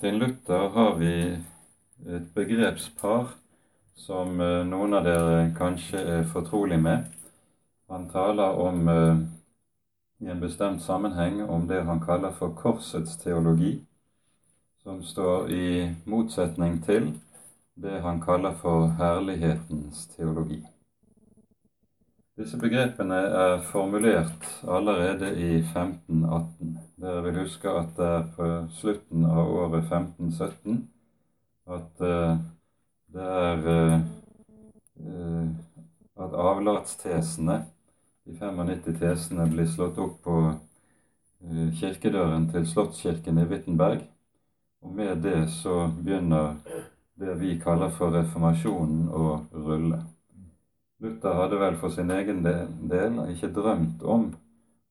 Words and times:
Martin 0.00 0.18
Luther 0.18 0.68
har 0.68 0.94
vi 0.94 1.36
et 2.08 2.28
begrepspar 2.34 3.34
som 3.94 4.40
eh, 4.40 4.62
noen 4.64 4.96
av 4.96 5.04
dere 5.04 5.50
kanskje 5.58 6.00
er 6.00 6.24
fortrolig 6.30 6.78
med. 6.80 7.04
Han 7.92 8.06
taler 8.08 8.56
om 8.64 8.88
eh, 8.88 9.20
i 10.24 10.30
en 10.32 10.40
bestemt 10.40 10.80
sammenheng 10.80 11.42
om 11.44 11.68
det 11.68 11.82
han 11.84 12.00
kaller 12.00 12.32
for 12.32 12.56
korsets 12.56 13.20
teologi, 13.20 13.74
som 14.80 15.04
står 15.04 15.52
i 15.52 15.68
motsetning 16.08 16.80
til 16.88 17.12
det 17.76 18.00
han 18.00 18.24
kaller 18.24 18.56
for 18.56 18.94
herlighetens 18.96 20.06
teologi. 20.16 20.62
Disse 22.40 22.56
begrepene 22.56 23.16
er 23.36 23.58
formulert 23.68 24.46
allerede 24.64 25.28
i 25.36 25.58
1518. 25.58 26.70
Dere 26.96 27.24
vil 27.26 27.40
huske 27.42 27.68
at 27.68 27.90
det 27.98 28.06
er 28.08 28.22
på 28.32 28.46
slutten 28.78 29.26
av 29.28 29.50
året 29.60 29.82
1517 29.90 30.78
at 31.68 32.00
uh, 32.00 32.38
det 33.12 33.26
er 33.42 33.68
uh, 33.68 33.98
at 36.24 36.38
avlatstesene, 36.46 37.58
de 38.24 38.36
95 38.38 38.96
tesene, 39.02 39.44
blir 39.52 39.68
slått 39.68 40.00
opp 40.00 40.22
på 40.24 40.36
uh, 40.48 41.66
kirkedøren 41.76 42.48
til 42.54 42.64
Slottskirken 42.70 43.42
i 43.42 43.44
Wittenberg. 43.50 44.06
Og 44.80 44.96
med 44.96 45.20
det 45.28 45.42
så 45.58 45.90
begynner 46.00 46.56
det 47.20 47.36
vi 47.42 47.58
kaller 47.60 47.92
for 47.92 48.16
reformasjonen 48.16 49.12
å 49.12 49.26
rulle. 49.52 50.00
Luther 51.00 51.34
hadde 51.34 51.56
vel 51.60 51.76
for 51.80 51.88
sin 51.88 52.10
egen 52.12 52.42
del 52.44 53.20
ikke 53.32 53.48
drømt 53.56 54.02
om 54.04 54.30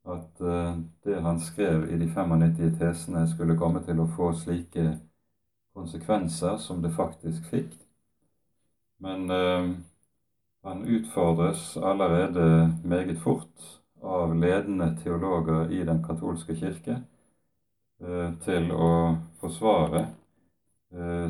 at 0.10 0.42
eh, 0.42 0.78
det 1.06 1.22
han 1.22 1.40
skrev 1.40 1.86
i 1.94 1.98
de 1.98 2.08
95 2.08 2.80
tesene, 2.80 3.28
skulle 3.28 3.58
komme 3.58 3.84
til 3.86 4.02
å 4.02 4.08
få 4.16 4.32
slike 4.34 4.96
konsekvenser 5.78 6.58
som 6.58 6.82
det 6.82 6.96
faktisk 6.96 7.46
fikk. 7.52 7.76
Men 9.00 9.30
uh, 9.32 9.70
han 10.66 10.82
utfordres 10.84 11.78
allerede 11.78 12.74
meget 12.84 13.22
fort 13.24 13.70
av 14.04 14.34
ledende 14.36 14.90
teologer 15.04 15.72
i 15.72 15.86
den 15.88 16.02
katolske 16.04 16.58
kirke 16.60 16.98
uh, 18.04 18.34
til 18.44 18.74
å 18.76 18.92
forsvare 19.40 20.08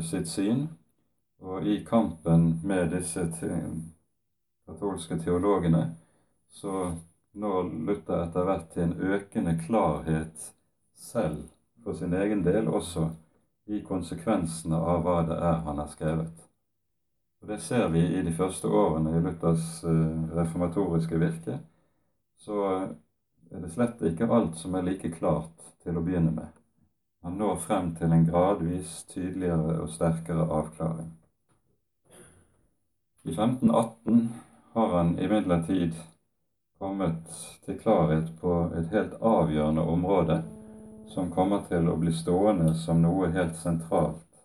sitt 0.08 0.30
syn. 0.32 0.64
Og 1.44 1.68
i 1.68 1.82
kampen 1.84 2.54
med 2.64 2.94
disse 2.96 3.26
katolske 4.70 5.20
teologene, 5.20 5.84
så 6.50 6.92
når 7.32 7.72
Luther 7.88 8.24
etter 8.24 8.46
hvert 8.48 8.70
til 8.74 8.88
en 8.88 9.16
økende 9.16 9.56
klarhet 9.66 10.52
selv 10.96 11.44
for 11.84 11.98
sin 11.98 12.14
egen 12.14 12.44
del 12.46 12.68
også 12.68 13.10
i 13.70 13.82
konsekvensene 13.86 14.78
av 14.78 15.04
hva 15.06 15.20
det 15.30 15.38
er 15.38 15.60
han 15.66 15.82
har 15.82 15.92
skrevet. 15.92 16.46
Og 17.42 17.48
Det 17.48 17.60
ser 17.64 17.88
vi 17.94 18.02
i 18.20 18.22
de 18.26 18.34
første 18.36 18.68
årene 18.68 19.14
i 19.16 19.22
Luthers 19.24 19.84
eh, 19.88 20.34
reformatoriske 20.36 21.20
virke. 21.20 21.60
Så 22.38 22.66
er 23.52 23.62
det 23.62 23.72
slett 23.74 24.02
ikke 24.10 24.28
alt 24.28 24.58
som 24.60 24.76
er 24.76 24.88
like 24.88 25.12
klart 25.16 25.70
til 25.84 25.98
å 25.98 26.04
begynne 26.04 26.34
med. 26.36 26.50
Han 27.24 27.40
når 27.40 27.56
frem 27.64 27.94
til 27.96 28.12
en 28.16 28.28
gradvis 28.28 29.04
tydeligere 29.12 29.80
og 29.84 29.90
sterkere 29.92 30.46
avklaring. 30.60 31.10
I 33.24 33.32
1518 33.36 34.30
har 34.74 34.98
han 34.98 35.20
imidlertid 35.20 35.94
kommet 36.80 37.28
til 37.66 37.80
klarhet 37.80 38.32
på 38.42 38.54
et 38.78 38.90
helt 38.94 39.18
avgjørende 39.22 39.82
område 39.82 40.42
som 41.10 41.32
kommer 41.34 41.66
til 41.68 41.90
å 41.90 41.98
bli 42.00 42.14
stående 42.14 42.74
som 42.78 43.02
noe 43.02 43.32
helt 43.34 43.58
sentralt 43.60 44.44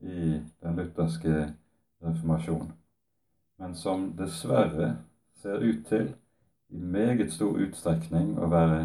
i 0.00 0.38
den 0.62 0.78
lutherske 0.78 1.50
reformasjonen, 2.04 2.72
men 3.60 3.74
som 3.76 4.10
dessverre 4.16 4.94
ser 5.42 5.62
ut 5.62 5.84
til 5.88 6.08
i 6.72 6.80
meget 6.80 7.32
stor 7.32 7.60
utstrekning 7.62 8.34
å 8.40 8.48
være 8.50 8.80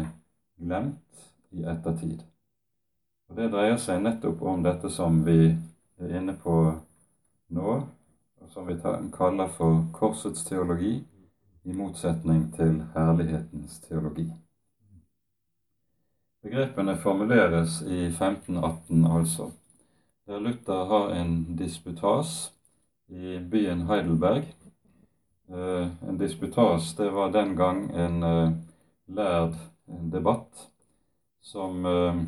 glemt 0.60 1.26
i 1.50 1.64
ettertid. 1.64 2.22
Og 3.28 3.36
Det 3.36 3.48
dreier 3.50 3.80
seg 3.80 4.02
nettopp 4.04 4.42
om 4.44 4.62
dette 4.62 4.90
som 4.92 5.22
vi 5.24 5.54
er 5.98 6.16
inne 6.20 6.36
på 6.38 6.56
nå, 7.56 7.80
som 8.48 8.66
vi 8.66 8.76
kaller 9.12 9.48
for 9.48 9.84
korsets 9.92 10.44
teologi, 10.44 11.04
i 11.64 11.72
motsetning 11.72 12.48
til 12.56 12.80
herlighetens 12.94 13.80
teologi. 13.80 14.26
Begrepene 16.42 16.96
formuleres 16.98 17.82
i 17.82 18.06
1518, 18.06 19.06
altså, 19.06 19.50
der 20.26 20.40
Luther 20.40 20.84
har 20.84 21.14
en 21.14 21.56
disputas 21.56 22.52
i 23.08 23.38
byen 23.38 23.86
Heidelberg. 23.86 24.44
Eh, 25.48 25.88
en 26.08 26.18
disputas 26.18 26.96
det 26.96 27.10
var 27.10 27.30
den 27.30 27.56
gang 27.56 27.90
en 27.90 28.22
eh, 28.22 28.52
lærd 29.06 29.54
debatt 29.86 30.70
som 31.40 31.86
eh, 31.86 32.22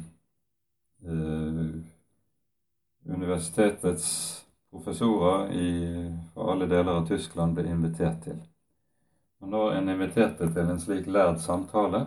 universitetets 3.04 4.44
professorer 4.74 5.52
i, 5.52 6.12
fra 6.34 6.52
alle 6.52 6.66
deler 6.66 6.98
av 6.98 7.06
Tyskland 7.06 7.54
ble 7.54 7.68
invitert 7.70 8.24
til. 8.24 8.40
Og 9.42 9.48
Når 9.48 9.72
en 9.78 9.88
inviterte 9.92 10.48
til 10.50 10.70
en 10.70 10.80
slik 10.80 11.06
lærd 11.06 11.38
samtale, 11.38 12.06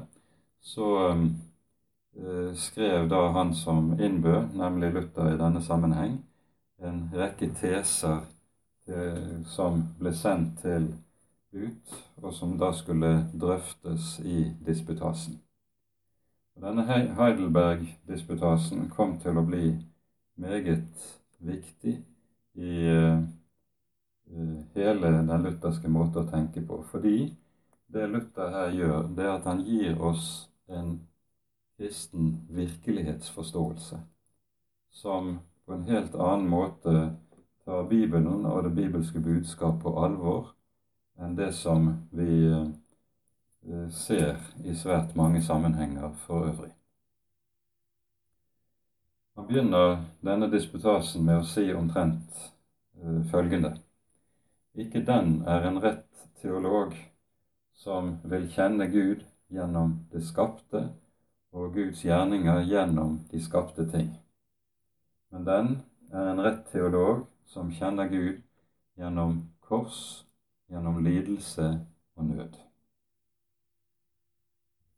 så 0.60 0.88
eh, 1.08 2.56
skrev 2.60 3.10
da 3.10 3.28
han 3.38 3.56
som 3.56 4.00
innbød, 4.00 4.44
nemlig 4.60 4.94
Luther 4.94 5.32
i 5.32 5.38
denne 5.40 5.62
sammenheng, 5.64 6.26
en 6.84 7.10
rekke 7.14 7.54
teser 7.56 8.20
eh, 8.90 9.44
som 9.48 9.84
ble 10.00 10.14
sendt 10.18 10.60
til 10.66 10.84
ut, 11.56 11.96
og 12.20 12.34
som 12.34 12.58
da 12.60 12.74
skulle 12.76 13.30
drøftes 13.32 14.20
i 14.26 14.52
disputasen. 14.66 15.40
Denne 16.58 16.84
Heidelberg-disputasen 16.90 18.90
kom 18.90 19.20
til 19.22 19.38
å 19.38 19.46
bli 19.46 19.78
meget 20.42 20.90
viktig 21.40 22.02
i 22.58 22.90
uh, 22.90 23.22
hele 24.76 25.12
den 25.12 25.44
lutherske 25.44 25.90
måte 25.90 26.24
å 26.24 26.30
tenke 26.30 26.64
på. 26.66 26.82
Fordi 26.92 27.20
det 27.88 28.08
Luther 28.12 28.52
her 28.52 28.74
gjør, 28.76 29.08
det 29.16 29.26
er 29.26 29.36
at 29.38 29.48
han 29.48 29.64
gir 29.64 30.02
oss 30.04 30.50
en 30.68 30.98
kristen 31.78 32.34
virkelighetsforståelse 32.50 34.00
som 34.92 35.38
på 35.66 35.74
en 35.74 35.86
helt 35.88 36.16
annen 36.16 36.50
måte 36.50 36.94
tar 37.66 37.88
Bibelen 37.88 38.46
og 38.46 38.64
det 38.66 38.74
bibelske 38.76 39.22
budskap 39.22 39.82
på 39.84 39.94
alvor 40.04 40.54
enn 41.22 41.36
det 41.38 41.52
som 41.56 41.90
vi 42.12 42.48
uh, 42.50 43.88
ser 43.92 44.42
i 44.66 44.76
svært 44.76 45.16
mange 45.16 45.42
sammenhenger 45.44 46.14
for 46.26 46.50
øvrig. 46.50 46.77
Han 49.38 49.48
begynner 49.48 50.00
denne 50.26 50.48
disputasen 50.50 51.22
med 51.26 51.44
å 51.44 51.46
si 51.46 51.68
omtrent 51.78 52.40
uh, 52.98 53.22
følgende 53.30 53.76
Ikke 54.74 55.04
den 55.06 55.44
er 55.46 55.68
en 55.70 55.78
rett 55.84 56.24
teolog 56.42 56.96
som 57.78 58.16
vil 58.26 58.48
kjenne 58.50 58.90
Gud 58.90 59.22
gjennom 59.54 59.94
det 60.10 60.24
skapte 60.26 60.88
og 61.54 61.78
Guds 61.78 62.02
gjerninger 62.02 62.66
gjennom 62.66 63.20
de 63.30 63.44
skapte 63.46 63.86
ting. 63.94 64.10
Men 65.30 65.46
den 65.46 65.74
er 66.10 66.34
en 66.34 66.42
rett 66.42 66.66
teolog 66.74 67.28
som 67.46 67.70
kjenner 67.70 68.10
Gud 68.10 68.42
gjennom 68.98 69.44
kors, 69.62 70.26
gjennom 70.66 70.98
lidelse 71.06 71.76
og 72.18 72.32
nød. 72.34 72.58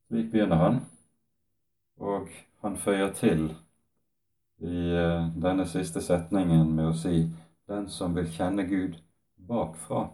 Slik 0.08 0.32
begynner 0.32 0.64
han, 0.64 0.86
og 2.00 2.32
han 2.64 2.80
føyer 2.80 3.12
til 3.20 3.50
i 4.60 4.92
eh, 4.96 5.28
denne 5.36 5.68
siste 5.68 6.02
setningen 6.02 6.76
med 6.76 6.92
å 6.92 6.96
si 6.98 7.30
'den 7.68 7.88
som 7.90 8.16
vil 8.16 8.28
kjenne 8.28 8.64
Gud 8.68 8.98
bakfra 9.38 10.10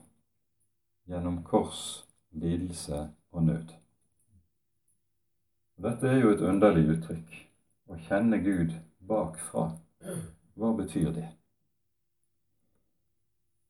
gjennom 1.08 1.44
kors, 1.44 2.06
lidelse 2.32 3.10
og 3.32 3.44
nød'. 3.44 3.74
Dette 5.78 6.08
er 6.08 6.22
jo 6.22 6.32
et 6.32 6.42
underlig 6.42 6.86
uttrykk. 6.90 7.34
Å 7.90 7.98
kjenne 8.08 8.38
Gud 8.44 8.72
bakfra. 9.00 9.72
Hva 10.56 10.72
betyr 10.78 11.12
det? 11.12 11.28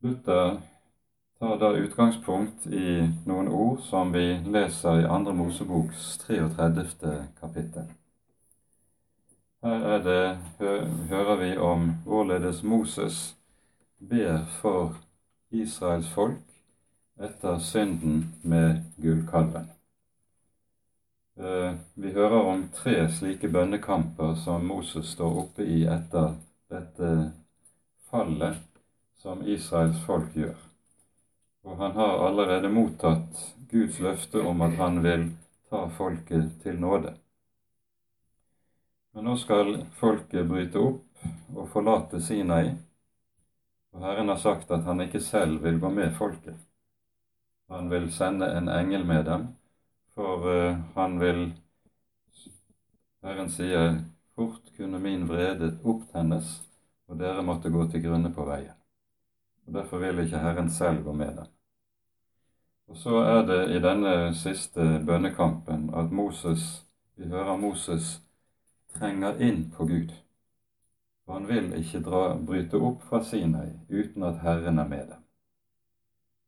Luther 0.05 0.61
tar 1.39 1.57
da 1.59 1.71
utgangspunkt 1.73 2.67
i 2.67 3.07
noen 3.25 3.47
ord 3.47 3.81
som 3.89 4.13
vi 4.13 4.37
leser 4.45 5.01
i 5.01 5.09
Andre 5.09 5.33
Moseboks 5.33 6.17
33. 6.27 7.15
kapittel. 7.39 7.89
Her 9.65 9.99
det, 9.99 10.37
hører 11.09 11.35
vi 11.35 11.57
om 11.57 11.87
hvorledes 12.05 12.63
Moses 12.63 13.35
ber 13.97 14.43
for 14.59 14.93
Israels 15.49 16.11
folk 16.13 16.59
etter 17.17 17.57
synden 17.57 18.19
med 18.43 18.83
gullkalven. 19.01 19.65
Eh, 21.39 21.73
vi 21.95 22.13
hører 22.13 22.45
om 22.51 22.67
tre 22.77 23.07
slike 23.09 23.49
bønnekamper 23.49 24.37
som 24.43 24.69
Moses 24.69 25.15
står 25.17 25.41
oppe 25.47 25.65
i 25.65 25.81
etter 25.89 26.37
dette 26.69 27.11
fallet 28.13 28.61
som 29.17 29.41
Israels 29.49 29.97
folk 30.05 30.29
gjør. 30.37 30.55
Og 31.65 31.81
han 31.81 31.97
har 31.97 32.27
allerede 32.29 32.69
mottatt 32.69 33.45
Guds 33.73 33.97
løfte 33.97 34.45
om 34.45 34.61
at 34.61 34.77
han 34.77 35.01
vil 35.01 35.31
ta 35.73 35.87
folket 35.97 36.59
til 36.61 36.77
nåde. 36.77 37.17
Men 39.15 39.23
nå 39.23 39.37
skal 39.39 39.77
folket 39.95 40.43
bryte 40.49 40.75
opp 40.75 41.27
og 41.55 41.69
forlate 41.71 42.19
Sinai, 42.19 42.73
og 43.95 44.01
Herren 44.03 44.27
har 44.27 44.41
sagt 44.41 44.73
at 44.75 44.83
han 44.83 45.05
ikke 45.05 45.21
selv 45.23 45.61
vil 45.63 45.77
gå 45.79 45.87
med 45.89 46.11
folket. 46.17 46.57
Han 47.71 47.87
vil 47.93 48.09
sende 48.11 48.49
en 48.57 48.67
engel 48.67 49.05
med 49.07 49.23
dem, 49.29 49.45
for 50.17 50.43
uh, 50.43 50.81
han 50.97 51.15
vil 51.21 51.39
Herren 53.23 53.47
sier 53.55 54.01
fort 54.35 54.67
kunne 54.75 54.99
min 54.99 55.23
vrede 55.31 55.71
opptennes, 55.87 56.51
og 57.07 57.15
dere 57.23 57.47
måtte 57.47 57.71
gå 57.71 57.87
til 57.87 58.03
grunne 58.09 58.33
på 58.35 58.49
veien. 58.51 58.75
Og 59.63 59.79
Derfor 59.79 60.03
vil 60.03 60.25
ikke 60.25 60.43
Herren 60.43 60.67
selv 60.69 61.07
gå 61.07 61.15
med 61.15 61.39
dem. 61.39 61.47
Og 62.91 62.99
så 62.99 63.23
er 63.23 63.41
det 63.47 63.63
i 63.71 63.79
denne 63.79 64.35
siste 64.35 64.99
bønnekampen 65.07 65.87
at 65.95 66.11
Moses, 66.11 66.83
vi 67.15 67.31
hører 67.31 67.55
Moses 67.55 68.24
trenger 68.97 69.41
inn 69.41 69.69
på 69.71 69.85
Gud. 69.85 70.13
For 71.25 71.33
han 71.33 71.47
vil 71.47 71.71
ikke 71.79 72.03
dra, 72.05 72.23
bryte 72.37 72.77
opp 72.77 73.03
fra 73.09 73.23
Sinai 73.23 73.71
uten 73.89 74.23
at 74.23 74.43
Herren 74.45 74.79
er 74.79 74.87
med 74.87 75.07
dem. 75.13 75.23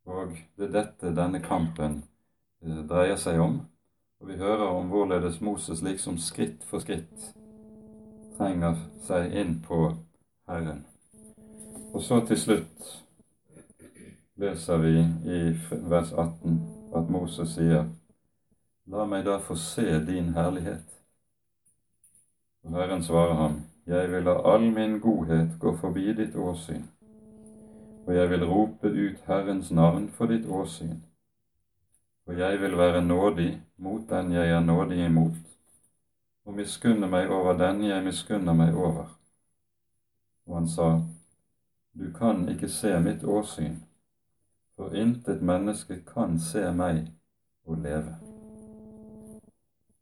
Og 0.07 0.37
det 0.55 0.69
er 0.69 0.75
dette 0.75 1.15
denne 1.15 1.41
kampen 1.43 2.03
eh, 2.63 2.83
dreier 2.87 3.17
seg 3.19 3.41
om, 3.43 3.59
og 4.21 4.29
vi 4.29 4.37
hører 4.39 4.69
om 4.69 4.87
hvorledes 4.93 5.41
Moses 5.41 5.81
liksom 5.83 6.17
skritt 6.21 6.63
for 6.69 6.79
skritt 6.79 7.33
trenger 8.37 8.77
seg 9.07 9.33
inn 9.33 9.57
på 9.65 9.81
Herren. 10.47 10.85
Og 11.93 12.01
så 12.03 12.19
til 12.29 12.39
slutt 12.39 12.89
leser 14.37 14.81
vi 14.83 14.93
i 15.01 15.39
vers 15.89 16.13
18 16.13 16.59
at 16.95 17.09
Moses 17.09 17.55
sier 17.57 17.87
La 18.87 19.03
meg 19.09 19.25
da 19.25 19.39
få 19.43 19.57
se 19.59 19.97
din 20.07 20.29
herlighet. 20.37 20.96
Og 22.67 22.73
Herren 22.73 23.03
svarer 23.03 23.33
ham, 23.33 23.61
Jeg 23.87 24.11
vil 24.11 24.23
la 24.23 24.53
all 24.53 24.71
min 24.73 24.99
godhet 24.99 25.59
gå 25.59 25.77
forbi 25.77 26.13
ditt 26.13 26.35
åsyn, 26.35 26.83
og 28.05 28.15
jeg 28.15 28.29
vil 28.29 28.43
rope 28.45 28.87
ut 28.87 29.21
Herrens 29.27 29.71
navn 29.71 30.09
for 30.09 30.25
ditt 30.27 30.45
åsyn. 30.45 30.97
og 32.27 32.39
jeg 32.39 32.61
vil 32.61 32.77
være 32.77 33.01
nådig 33.05 33.61
mot 33.77 34.09
den 34.09 34.31
jeg 34.31 34.49
er 34.49 34.59
nådig 34.59 35.05
imot, 35.05 35.37
og 36.45 36.53
miskunne 36.53 37.07
meg 37.07 37.29
over 37.29 37.53
den 37.57 37.83
jeg 37.83 38.03
miskunner 38.03 38.53
meg 38.53 38.75
over. 38.75 39.19
Og 40.45 40.55
han 40.55 40.67
sa, 40.69 41.01
Du 41.99 42.11
kan 42.17 42.49
ikke 42.49 42.69
se 42.69 42.99
mitt 42.99 43.23
åsyn, 43.23 43.75
for 44.75 44.89
intet 44.89 45.41
menneske 45.41 46.01
kan 46.13 46.39
se 46.39 46.71
meg 46.71 47.07
og 47.65 47.77
leve. 47.77 48.17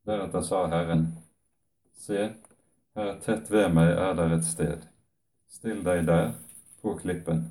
Deretter 0.05 0.41
sa 0.41 0.65
Herren, 0.67 1.07
Se, 1.97 2.33
her 2.95 3.15
tett 3.21 3.51
ved 3.51 3.73
meg 3.75 3.91
er 3.91 4.13
der 4.15 4.35
et 4.37 4.45
sted. 4.47 4.85
Still 5.51 5.83
deg 5.83 6.05
der, 6.07 6.33
på 6.81 6.95
klippen. 6.99 7.43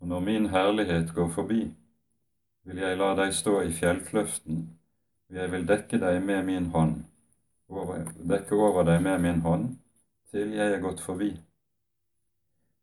Og 0.00 0.08
når 0.08 0.20
min 0.20 0.48
herlighet 0.50 1.12
går 1.14 1.28
forbi, 1.34 1.60
vil 2.64 2.82
jeg 2.82 2.98
la 2.98 3.14
deg 3.18 3.34
stå 3.34 3.60
i 3.64 3.72
fjellkløften, 3.72 4.64
og 5.28 5.36
jeg 5.40 5.52
vil 5.52 5.66
dekke 5.68 6.00
deg 6.02 6.22
med 6.24 6.44
min 6.44 6.70
hånd, 6.74 6.96
over, 7.68 8.06
dekke 8.32 8.56
over 8.56 8.86
deg 8.88 9.02
med 9.02 9.22
min 9.22 9.40
hånd, 9.44 9.68
til 10.30 10.54
jeg 10.56 10.74
er 10.74 10.82
gått 10.82 11.00
forbi. 11.00 11.32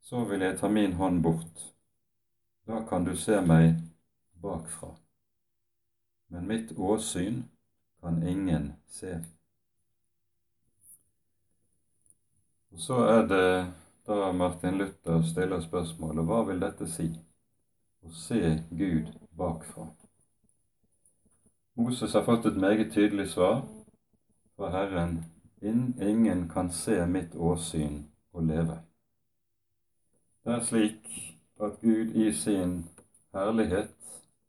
Så 0.05 0.23
vil 0.29 0.41
jeg 0.45 0.59
ta 0.59 0.69
min 0.69 0.93
hånd 0.93 1.23
bort. 1.23 1.63
Da 2.65 2.81
kan 2.89 3.05
du 3.05 3.15
se 3.17 3.41
meg 3.41 3.75
bakfra. 4.41 4.95
Men 6.29 6.47
mitt 6.47 6.73
åsyn 6.77 7.43
kan 8.01 8.21
ingen 8.27 8.73
se. 8.89 9.17
Og 12.64 12.64
Så 12.77 12.93
er 12.93 13.27
det 13.27 13.73
da 14.07 14.31
Martin 14.31 14.77
Luther 14.77 15.21
stiller 15.23 15.61
spørsmålet 15.63 16.25
hva 16.27 16.41
vil 16.49 16.59
dette 16.59 16.87
si? 16.91 17.07
Å 18.03 18.11
se 18.11 18.41
Gud 18.75 19.13
bakfra. 19.37 19.85
Moses 21.79 22.13
har 22.13 22.25
fått 22.27 22.45
et 22.49 22.59
meget 22.59 22.91
tydelig 22.91 23.29
svar 23.31 23.61
fra 24.55 24.71
Herren. 24.73 25.23
Ingen 25.61 26.49
kan 26.51 26.69
se 26.71 26.99
mitt 27.07 27.35
åsyn 27.35 28.03
og 28.33 28.43
leve. 28.51 28.77
Det 30.43 30.53
er 30.53 30.67
slik 30.67 31.07
at 31.63 31.79
Gud 31.81 32.11
i 32.11 32.27
sin 32.35 32.75
herlighet, 33.33 33.95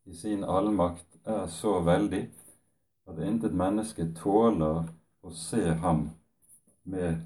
i 0.04 0.14
sin 0.14 0.44
allmakt, 0.44 1.06
er 1.26 1.46
så 1.46 1.78
veldig 1.82 2.26
at 3.06 3.22
intet 3.22 3.54
menneske 3.54 4.10
tåler 4.18 4.84
å 5.22 5.32
se 5.34 5.62
ham 5.82 6.08
med 6.84 7.22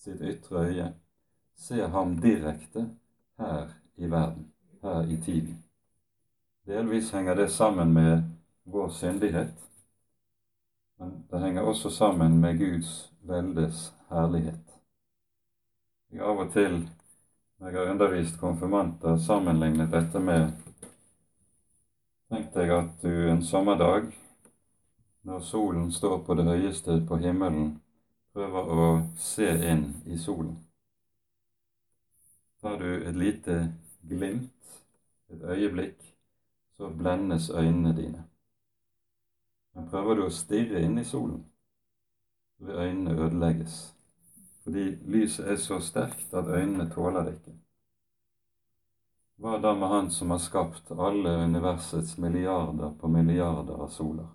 sitt 0.00 0.20
ytre 0.20 0.64
øye, 0.66 0.92
se 1.56 1.88
ham 1.92 2.16
direkte 2.20 2.86
her 3.38 3.68
i 3.96 4.10
verden, 4.10 4.52
her 4.82 5.02
i 5.02 5.16
tiden. 5.16 5.62
Delvis 6.66 7.10
henger 7.10 7.34
det 7.34 7.50
sammen 7.52 7.92
med 7.92 8.22
vår 8.64 8.88
syndighet, 8.88 9.54
men 10.98 11.24
det 11.30 11.40
henger 11.40 11.62
også 11.62 11.90
sammen 11.90 12.40
med 12.40 12.58
Guds 12.58 13.12
veldes 13.22 13.92
herlighet. 14.08 14.80
Jeg 16.12 16.20
av 16.26 16.38
og 16.38 16.52
til, 16.52 16.88
når 17.58 17.68
jeg 17.68 17.78
har 17.78 17.92
undervist 17.92 18.40
konfirmanter, 18.40 19.16
sammenlignet 19.16 19.92
dette 19.92 20.20
med 20.20 20.50
Tenk 22.30 22.52
deg 22.54 22.70
at 22.70 23.00
du 23.02 23.26
en 23.26 23.40
sommerdag, 23.42 24.04
når 25.26 25.40
solen 25.42 25.88
står 25.92 26.20
på 26.22 26.34
det 26.38 26.44
høyeste 26.46 27.00
på 27.08 27.16
himmelen, 27.18 27.80
prøver 28.32 28.72
å 28.74 28.88
se 29.18 29.48
inn 29.72 29.86
i 30.06 30.18
solen. 30.18 30.56
Tar 32.60 32.76
du 32.78 32.90
et 33.08 33.16
lite 33.16 33.56
glimt, 34.08 34.82
et 35.30 35.42
øyeblikk, 35.42 36.02
så 36.76 36.90
blendes 36.90 37.50
øynene 37.50 37.94
dine. 37.96 38.24
Men 39.74 39.88
prøver 39.88 40.14
du 40.14 40.26
å 40.26 40.34
stirre 40.34 40.82
inn 40.84 40.98
i 40.98 41.06
solen, 41.06 41.40
så 42.58 42.68
vil 42.68 42.84
øynene 42.84 43.16
ødelegges. 43.16 43.80
Fordi 44.64 44.84
lyset 45.08 45.48
er 45.48 45.56
så 45.56 45.80
sterkt 45.80 46.34
at 46.34 46.48
øynene 46.48 46.90
tåler 46.92 47.24
det 47.24 47.34
ikke. 47.38 47.56
Hva 49.40 49.56
da 49.56 49.72
med 49.74 49.88
Han 49.88 50.10
som 50.12 50.30
har 50.30 50.38
skapt 50.38 50.90
alle 50.92 51.30
universets 51.44 52.18
milliarder 52.18 52.92
på 53.00 53.08
milliarder 53.08 53.80
av 53.80 53.88
soler? 53.88 54.28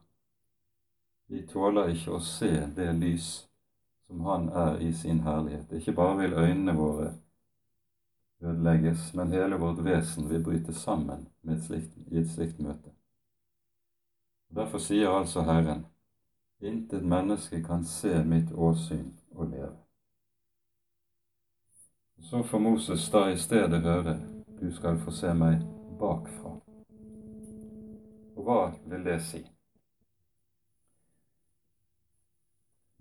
Vi 1.28 1.46
tåler 1.48 1.94
ikke 1.94 2.18
å 2.18 2.24
se 2.26 2.50
det 2.76 2.90
lys 2.98 3.28
som 4.08 4.26
Han 4.26 4.50
er 4.50 4.78
i 4.78 4.94
sin 4.94 5.20
herlighet. 5.20 5.72
Ikke 5.72 5.94
bare 5.94 6.18
vil 6.18 6.34
øynene 6.34 6.76
våre 6.76 7.14
ødelegges, 8.42 9.14
men 9.14 9.32
hele 9.32 9.56
vårt 9.56 9.86
vesen 9.86 10.30
vil 10.30 10.44
bryte 10.44 10.74
sammen 10.74 11.28
et 11.50 11.64
slikt, 11.64 11.98
i 12.12 12.18
et 12.18 12.30
slikt 12.30 12.60
møte. 12.60 12.92
Derfor 14.56 14.78
sier 14.78 15.10
altså 15.10 15.42
Herren, 15.42 15.86
intet 16.62 17.06
menneske 17.06 17.64
kan 17.64 17.86
se 17.86 18.24
mitt 18.24 18.52
åsyn 18.52 19.14
og 19.32 19.48
leve. 19.50 19.76
Så 22.22 22.44
får 22.44 22.60
Moses 22.60 23.10
da 23.12 23.28
i 23.30 23.38
stedet 23.38 23.82
høre, 23.82 24.20
du 24.62 24.72
skal 24.74 24.98
få 24.98 25.12
se 25.12 25.34
meg 25.34 25.62
bakfra. 26.00 26.56
Og 28.36 28.44
hva 28.44 28.62
vil 28.86 29.04
det 29.06 29.20
si? 29.22 29.44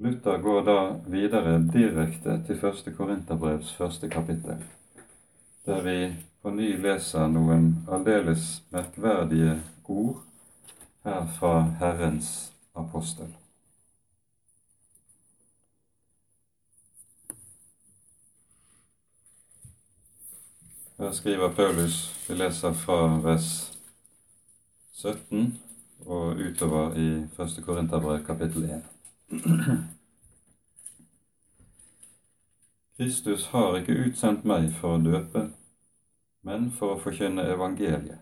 Luther 0.05 0.39
går 0.39 0.65
da 0.69 0.79
videre 1.09 1.59
direkte 1.73 2.39
til 2.47 2.59
første 2.61 2.93
Korinterbrevs 2.93 3.73
første 3.79 4.09
kapittel 4.13 4.61
der 5.67 5.83
vi 5.83 6.17
på 6.43 6.51
ny 6.51 6.67
leser 6.83 7.29
noen 7.33 7.71
aldeles 7.89 8.63
merkverdige 8.73 9.55
ord 9.89 10.21
her 11.05 11.25
fra 11.39 11.55
Herrens 11.81 12.53
apostel. 12.77 13.31
Her 20.99 21.13
skriver 21.13 21.53
Paulus, 21.57 21.97
vi 22.29 22.35
leser 22.35 22.73
fra 22.73 23.01
vers 23.25 23.51
17 24.93 25.59
og 26.07 26.37
utover 26.37 26.95
i 26.97 27.09
1. 27.25 27.61
Korinterbrev 27.67 28.25
kapittel 28.27 28.71
1. 28.71 29.94
Kristus 32.97 33.47
har 33.47 33.75
ikke 33.75 33.95
utsendt 34.07 34.45
meg 34.47 34.69
for 34.79 34.95
å 34.95 35.03
døpe, 35.03 35.49
men 36.47 36.69
for 36.71 36.95
å 36.95 37.01
forkynne 37.03 37.43
evangeliet, 37.51 38.21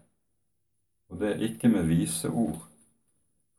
og 1.12 1.18
det 1.20 1.34
er 1.34 1.42
ikke 1.44 1.68
med 1.68 1.90
vise 1.90 2.30
ord, 2.30 2.62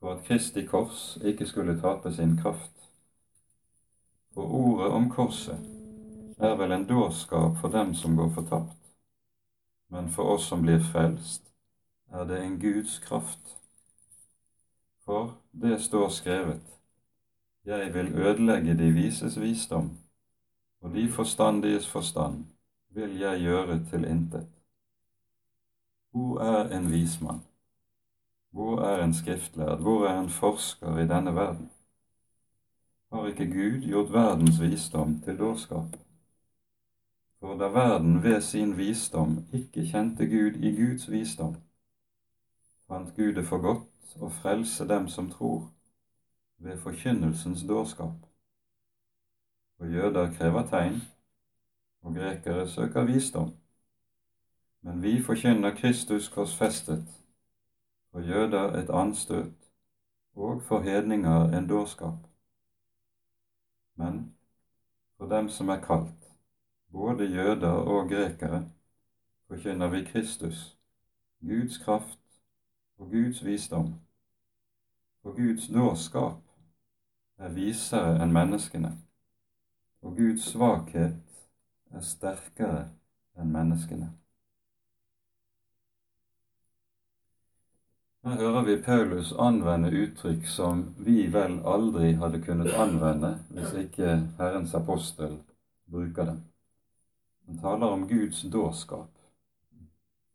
for 0.01 0.15
at 0.15 0.23
Kristi 0.25 0.63
kors 0.65 1.03
ikke 1.21 1.45
skulle 1.45 1.75
tape 1.77 2.09
sin 2.15 2.33
kraft. 2.39 2.87
For 4.33 4.57
ordet 4.57 4.89
om 4.89 5.05
korset 5.13 6.41
er 6.41 6.57
vel 6.57 6.73
en 6.73 6.89
dårskap 6.89 7.59
for 7.61 7.69
dem 7.69 7.93
som 7.93 8.17
går 8.17 8.33
fortapt, 8.33 8.79
men 9.93 10.09
for 10.09 10.33
oss 10.33 10.47
som 10.49 10.65
blir 10.65 10.81
frelst, 10.81 11.45
er 12.09 12.25
det 12.25 12.39
en 12.41 12.57
Guds 12.57 12.97
kraft. 13.05 13.53
For 15.05 15.35
det 15.51 15.77
står 15.85 16.09
skrevet, 16.09 16.79
jeg 17.69 17.93
vil 17.93 18.15
ødelegge 18.17 18.73
de 18.81 18.89
vises 18.97 19.37
visdom, 19.37 19.91
og 20.83 20.93
de 20.93 21.09
forstandiges 21.09 21.87
forstand 21.87 22.45
vil 22.89 23.19
jeg 23.19 23.39
gjøre 23.39 23.79
til 23.89 24.03
intet. 24.03 24.47
Hvor 26.11 26.39
er 26.39 26.77
en 26.77 26.91
vismann? 26.91 27.41
Hvor 28.51 28.81
er 28.81 29.03
en 29.03 29.13
skriftlærd? 29.13 29.81
Hvor 29.81 30.07
er 30.07 30.19
en 30.19 30.29
forsker 30.29 30.97
i 30.97 31.07
denne 31.07 31.35
verden? 31.35 31.71
Har 33.13 33.27
ikke 33.27 33.45
Gud 33.45 33.81
gjort 33.81 34.13
verdens 34.13 34.61
visdom 34.61 35.21
til 35.21 35.37
dårskap? 35.37 35.95
For 37.39 37.57
da 37.57 37.67
verden 37.67 38.23
ved 38.23 38.41
sin 38.41 38.77
visdom 38.77 39.45
ikke 39.53 39.87
kjente 39.87 40.25
Gud 40.25 40.59
i 40.63 40.75
Guds 40.75 41.11
visdom, 41.11 41.55
fant 42.87 43.15
Gud 43.15 43.33
det 43.35 43.45
for 43.47 43.61
godt 43.61 44.15
å 44.21 44.29
frelse 44.29 44.87
dem 44.87 45.07
som 45.07 45.31
tror, 45.31 45.65
ved 46.57 46.77
forkynnelsens 46.77 47.63
dårskap. 47.67 48.32
For 49.83 49.89
jøder 49.89 50.33
krever 50.33 50.67
tegn, 50.67 50.93
og 52.01 52.13
grekere 52.15 52.69
søker 52.69 53.03
visdom. 53.03 53.49
Men 54.81 55.01
vi 55.03 55.21
forkynner 55.23 55.75
Kristus 55.75 56.29
korsfestet, 56.29 57.03
for 58.11 58.19
jøder 58.19 58.77
et 58.79 58.89
anstøt, 58.89 59.67
og 60.35 60.61
for 60.61 60.79
hedninger 60.79 61.57
en 61.57 61.67
dårskap. 61.67 62.15
Men 63.95 64.35
for 65.17 65.25
dem 65.35 65.49
som 65.49 65.69
er 65.69 65.81
kalt, 65.81 66.31
både 66.91 67.25
jøder 67.25 67.71
og 67.71 68.09
grekere, 68.09 68.65
forkynner 69.47 69.87
vi 69.87 70.03
Kristus, 70.03 70.77
Guds 71.41 71.77
kraft 71.77 72.19
og 72.97 73.11
Guds 73.11 73.45
visdom. 73.45 73.95
For 75.21 75.35
Guds 75.35 75.67
dårskap 75.67 76.39
er 77.37 77.49
visere 77.49 78.21
enn 78.23 78.31
menneskene, 78.31 79.02
og 80.03 80.17
Guds 80.17 80.49
svakhet 80.51 81.39
er 81.93 82.03
sterkere 82.03 82.83
enn 83.39 83.51
menneskene. 83.53 84.09
Her 88.23 88.37
hører 88.39 88.63
vi 88.63 88.75
Paulus 88.83 89.33
anvende 89.39 89.89
uttrykk 89.91 90.45
som 90.47 90.83
vi 91.07 91.25
vel 91.31 91.57
aldri 91.67 92.13
hadde 92.19 92.39
kunnet 92.45 92.71
anvende 92.79 93.33
hvis 93.51 93.73
ikke 93.81 94.13
Herrens 94.37 94.75
apostel 94.79 95.41
bruker 95.91 96.31
dem. 96.31 96.39
Han 97.47 97.59
taler 97.59 97.87
om 97.87 98.07
Guds 98.07 98.41
dårskap. 98.41 99.09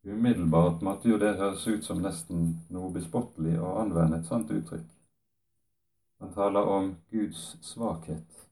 Umiddelbart 0.04 0.82
måtte 0.82 1.08
jo 1.08 1.16
det 1.20 1.36
høres 1.40 1.64
ut 1.66 1.84
som 1.84 2.04
nesten 2.04 2.50
noe 2.72 2.92
bespottelig 2.92 3.56
å 3.60 3.78
anvende 3.80 4.20
et 4.20 4.28
sånt 4.28 4.52
uttrykk. 4.52 4.84
Han 6.20 6.36
taler 6.36 6.68
om 6.68 6.92
Guds 7.12 7.56
svakhet 7.64 8.47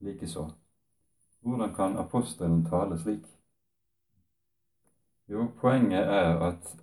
likeså. 0.00 0.50
Hvordan 1.40 1.74
kan 1.74 1.96
apostelen 1.96 2.64
tale 2.64 2.98
slik? 2.98 3.26
Jo, 5.28 5.46
poenget 5.60 6.08
er 6.08 6.38
at 6.48 6.76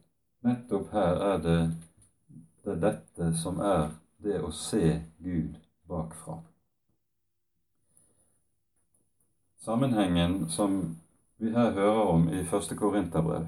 nettopp 0.45 0.91
her 0.93 1.21
er 1.33 1.37
det, 1.41 1.59
det 2.65 2.81
dette 2.81 3.31
som 3.41 3.59
er 3.59 3.89
det 4.23 4.41
å 4.41 4.51
se 4.53 4.99
Gud 5.23 5.57
bakfra. 5.89 6.39
Sammenhengen 9.65 10.49
som 10.49 10.97
vi 11.37 11.51
her 11.51 11.71
hører 11.73 12.11
om 12.13 12.29
i 12.29 12.43
første 12.45 12.77
Korinterbrev, 12.77 13.47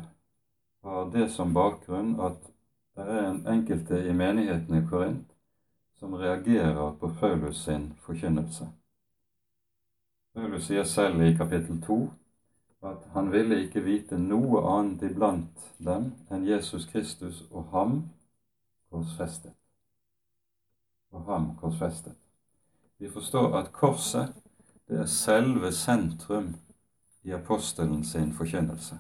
har 0.84 1.12
det 1.14 1.30
som 1.32 1.54
bakgrunn 1.54 2.16
at 2.20 2.42
det 2.98 3.06
er 3.06 3.24
en 3.28 3.44
enkelte 3.48 4.02
i 4.10 4.14
menigheten 4.14 4.80
i 4.80 4.86
Korint 4.90 5.36
som 6.00 6.14
reagerer 6.18 6.98
på 7.00 7.10
Paulus 7.20 7.64
sin 7.64 7.92
forkynnelse. 8.02 8.66
Paulus 10.38 10.68
sier 10.68 10.84
selv 10.86 11.22
i 11.26 11.32
kapittel 11.34 11.80
2 11.82 11.96
at 12.86 13.06
han 13.14 13.32
ville 13.34 13.56
ikke 13.64 13.82
vite 13.82 14.20
noe 14.22 14.60
annet 14.70 15.08
iblant 15.08 15.64
dem 15.82 16.12
enn 16.30 16.44
Jesus 16.46 16.84
Kristus 16.92 17.40
og 17.50 17.72
ham 17.72 17.96
korsfestet. 18.94 19.56
Og 21.10 21.24
ham 21.26 21.48
korsfestet. 21.58 22.14
Vi 23.02 23.10
forstår 23.10 23.58
at 23.58 23.72
korset 23.74 24.36
det 24.86 25.00
er 25.02 25.10
selve 25.10 25.72
sentrum 25.74 26.54
i 27.26 27.34
apostelen 27.34 28.06
sin 28.06 28.30
forkynnelse. 28.38 29.00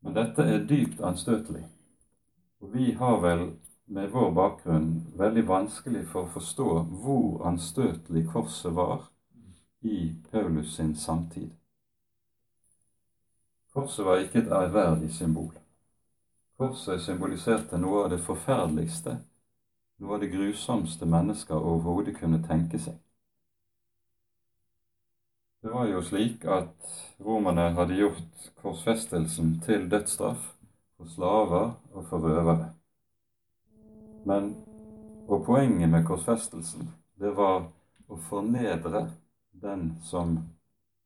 Men 0.00 0.16
dette 0.16 0.48
er 0.54 0.64
dypt 0.64 1.04
anstøtelig, 1.04 1.66
og 2.64 2.72
vi 2.72 2.94
har 2.96 3.20
vel 3.20 3.50
med 3.92 4.10
vår 4.10 4.30
bakgrunn 4.32 4.92
veldig 5.20 5.42
vanskelig 5.48 6.06
for 6.08 6.24
å 6.24 6.32
forstå 6.32 6.68
hvor 7.02 7.42
anstøtelig 7.50 8.22
korset 8.32 8.72
var 8.72 9.02
i 9.84 10.14
Paulus 10.30 10.76
sin 10.78 10.94
samtid. 10.96 11.50
Korset 13.76 14.06
var 14.08 14.24
ikke 14.24 14.40
et 14.40 14.50
ærverdig 14.52 15.12
symbol. 15.12 15.52
Korset 16.56 17.04
symboliserte 17.04 17.80
noe 17.84 18.06
av 18.06 18.10
det 18.14 18.22
forferdeligste, 18.24 19.18
noe 20.00 20.16
av 20.16 20.24
det 20.24 20.32
grusomste 20.32 21.08
mennesker 21.08 21.60
overhodet 21.60 22.16
kunne 22.16 22.40
tenke 22.48 22.80
seg. 22.80 22.96
Det 25.62 25.70
var 25.70 25.92
jo 25.92 26.00
slik 26.02 26.48
at 26.48 26.94
romerne 27.20 27.74
hadde 27.76 28.00
gjort 28.00 28.52
korsfestelsen 28.64 29.58
til 29.66 29.90
dødsstraff 29.92 30.54
for 30.96 31.12
slaver 31.12 31.74
og 31.92 32.06
for 32.08 32.24
røvere. 32.24 32.72
Men, 34.24 34.54
og 35.26 35.44
poenget 35.46 35.90
med 35.90 36.06
korsfestelsen, 36.06 36.88
det 37.18 37.32
var 37.36 37.66
å 38.08 38.18
fornedre 38.28 39.06
den 39.62 39.96
som 40.02 40.36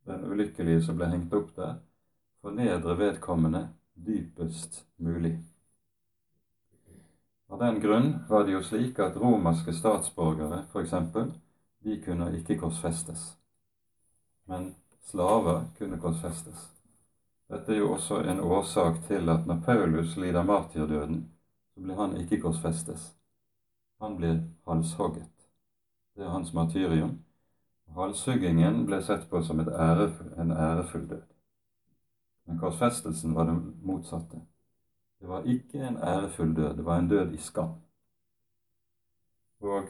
den 0.06 0.25
ulykkelige 0.25 0.85
som 0.87 0.99
ble 0.99 1.08
hengt 1.11 1.35
opp 1.35 1.50
der, 1.56 1.78
fornedre 2.44 2.94
vedkommende 2.99 3.66
dypest 3.94 4.85
mulig. 5.02 5.35
Av 7.49 7.58
den 7.58 7.80
grunn 7.80 8.08
var 8.28 8.44
det 8.44 8.56
jo 8.56 8.62
slik 8.62 8.99
at 9.02 9.16
romerske 9.18 9.75
statsborgere, 9.75 10.64
f.eks., 10.73 10.94
de 11.87 11.99
kunne 12.02 12.32
ikke 12.38 12.58
korsfestes. 12.58 13.37
Men 14.50 14.73
slaver 15.06 15.68
kunne 15.78 15.99
korsfestes. 16.02 16.73
Dette 17.46 17.73
er 17.73 17.78
jo 17.78 17.92
også 17.94 18.25
en 18.26 18.42
årsak 18.42 19.04
til 19.06 19.30
at 19.30 19.46
når 19.46 19.62
Paulus 19.66 20.16
lider 20.18 20.42
martyrdøden, 20.42 21.20
så 21.76 21.83
blir 21.83 21.95
han 21.95 22.16
ikke 22.16 22.40
korsfestes. 22.40 23.11
Han 24.00 24.16
blir 24.16 24.38
halshogget. 24.64 25.49
Det 26.16 26.25
er 26.25 26.33
hans 26.33 26.54
martyrium. 26.56 27.18
Halshuggingen 27.92 28.87
ble 28.88 29.02
sett 29.04 29.26
på 29.28 29.42
som 29.45 29.61
ærefull, 29.61 30.33
en 30.40 30.52
ærefull 30.52 31.04
død. 31.11 31.26
Men 32.47 32.59
korsfestelsen 32.59 33.35
var 33.35 33.45
det 33.45 33.59
motsatte. 33.83 34.40
Det 35.21 35.28
var 35.28 35.45
ikke 35.45 35.85
en 35.85 35.97
ærefull 35.97 36.56
død, 36.56 36.76
det 36.76 36.85
var 36.85 36.99
en 36.99 37.09
død 37.09 37.33
i 37.33 37.37
skam. 37.37 37.76
Og 39.61 39.85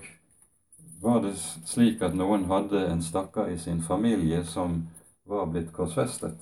var 1.02 1.22
det 1.22 1.36
slik 1.38 2.02
at 2.02 2.18
noen 2.18 2.50
hadde 2.50 2.82
en 2.90 3.02
stakkar 3.02 3.54
i 3.54 3.58
sin 3.58 3.82
familie 3.82 4.42
som 4.44 4.88
var 5.24 5.46
blitt 5.46 5.72
korsfestet, 5.72 6.38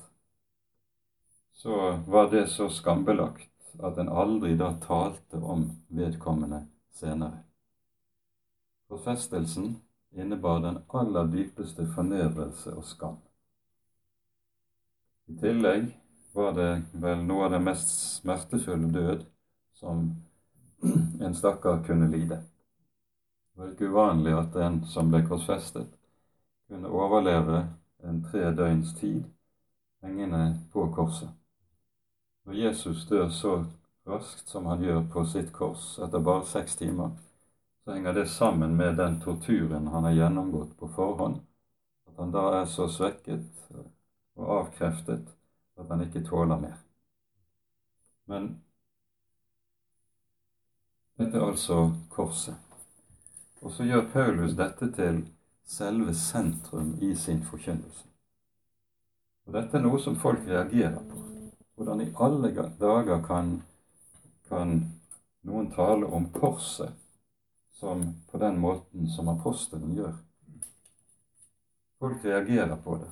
så 1.52 2.00
var 2.06 2.30
det 2.32 2.48
så 2.48 2.68
skambelagt 2.68 3.53
at 3.78 3.98
en 3.98 4.08
aldri 4.08 4.54
da 4.56 4.72
talte 4.82 5.40
om 5.40 5.66
vedkommende 5.88 6.66
senere. 6.92 7.42
Forfestelsen 8.88 9.76
innebar 10.14 10.60
den 10.60 10.78
aller 10.88 11.26
dypeste 11.26 11.86
fornedrelse 11.94 12.74
og 12.76 12.84
skam. 12.86 13.16
I 15.26 15.38
tillegg 15.40 15.88
var 16.34 16.52
det 16.54 16.70
vel 17.02 17.22
noe 17.26 17.46
av 17.46 17.54
det 17.54 17.62
mest 17.64 17.90
smertefulle 18.20 18.90
død 18.92 19.24
som 19.78 20.10
en 21.20 21.34
stakkar 21.34 21.82
kunne 21.86 22.10
lide. 22.12 22.42
Det 23.54 23.60
var 23.60 23.70
ikke 23.70 23.90
uvanlig 23.90 24.34
at 24.36 24.56
en 24.66 24.80
som 24.90 25.10
ble 25.10 25.22
korsfestet, 25.28 25.88
kunne 26.68 26.90
overleve 26.90 27.64
en 28.04 28.22
tre 28.26 28.50
døgns 28.56 28.94
tid 28.98 29.22
hengende 30.02 30.44
på 30.72 30.88
korset. 30.94 31.30
Når 32.44 32.54
Jesus 32.54 33.06
dør 33.08 33.28
så 33.32 33.54
raskt 34.06 34.48
som 34.48 34.66
han 34.66 34.82
gjør 34.84 35.06
på 35.12 35.24
sitt 35.28 35.52
kors 35.52 35.94
etter 36.04 36.20
bare 36.24 36.44
seks 36.46 36.76
timer, 36.76 37.14
så 37.84 37.92
henger 37.92 38.12
det 38.12 38.26
sammen 38.28 38.76
med 38.76 38.96
den 39.00 39.20
torturen 39.20 39.86
han 39.92 40.04
har 40.04 40.18
gjennomgått 40.18 40.76
på 40.78 40.88
forhånd, 40.96 41.40
at 42.08 42.20
han 42.20 42.32
da 42.32 42.44
er 42.60 42.68
så 42.68 42.88
svekket 42.88 43.64
og 44.36 44.50
avkreftet 44.58 45.32
at 45.80 45.88
han 45.88 46.04
ikke 46.04 46.24
tåler 46.28 46.60
mer. 46.60 46.76
Men 48.28 48.50
dette 51.18 51.38
er 51.38 51.48
altså 51.48 51.92
korset. 52.10 52.56
Og 53.64 53.72
så 53.72 53.84
gjør 53.88 54.08
Paulus 54.12 54.56
dette 54.56 54.90
til 54.92 55.22
selve 55.64 56.14
sentrum 56.14 56.96
i 57.00 57.14
sin 57.16 57.40
forkynnelse. 57.44 58.08
Og 59.46 59.56
Dette 59.56 59.76
er 59.76 59.84
noe 59.84 60.00
som 60.00 60.16
folk 60.16 60.44
reagerer 60.48 61.00
på. 61.08 61.33
Hvordan 61.74 62.00
i 62.00 62.12
alle 62.20 62.50
dager 62.80 63.22
kan, 63.22 63.62
kan 64.48 64.76
noen 65.42 65.70
tale 65.74 66.06
om 66.06 66.28
korset 66.32 66.92
som 67.72 68.04
på 68.30 68.38
den 68.38 68.60
måten 68.60 69.08
som 69.10 69.28
apostelen 69.28 69.96
gjør? 69.96 70.14
Folk 71.98 72.24
reagerer 72.24 72.76
på 72.84 72.96
det. 73.02 73.10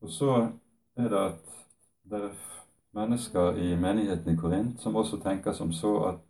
Og 0.00 0.10
så 0.10 0.48
er 0.96 1.08
det 1.08 1.18
at 1.18 1.54
det 2.10 2.22
er 2.24 2.34
mennesker 2.92 3.56
i 3.58 3.76
menigheten 3.76 4.34
i 4.34 4.36
Korint 4.36 4.80
som 4.80 4.96
også 4.96 5.18
tenker 5.22 5.52
som 5.52 5.72
så 5.72 5.94
at 6.08 6.20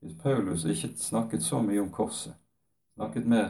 hvis 0.00 0.18
Paulus 0.22 0.64
ikke 0.64 0.92
snakket 0.96 1.42
så 1.42 1.62
mye 1.62 1.80
om 1.80 1.90
korset, 1.90 2.34
snakket 2.94 3.26
mer 3.26 3.48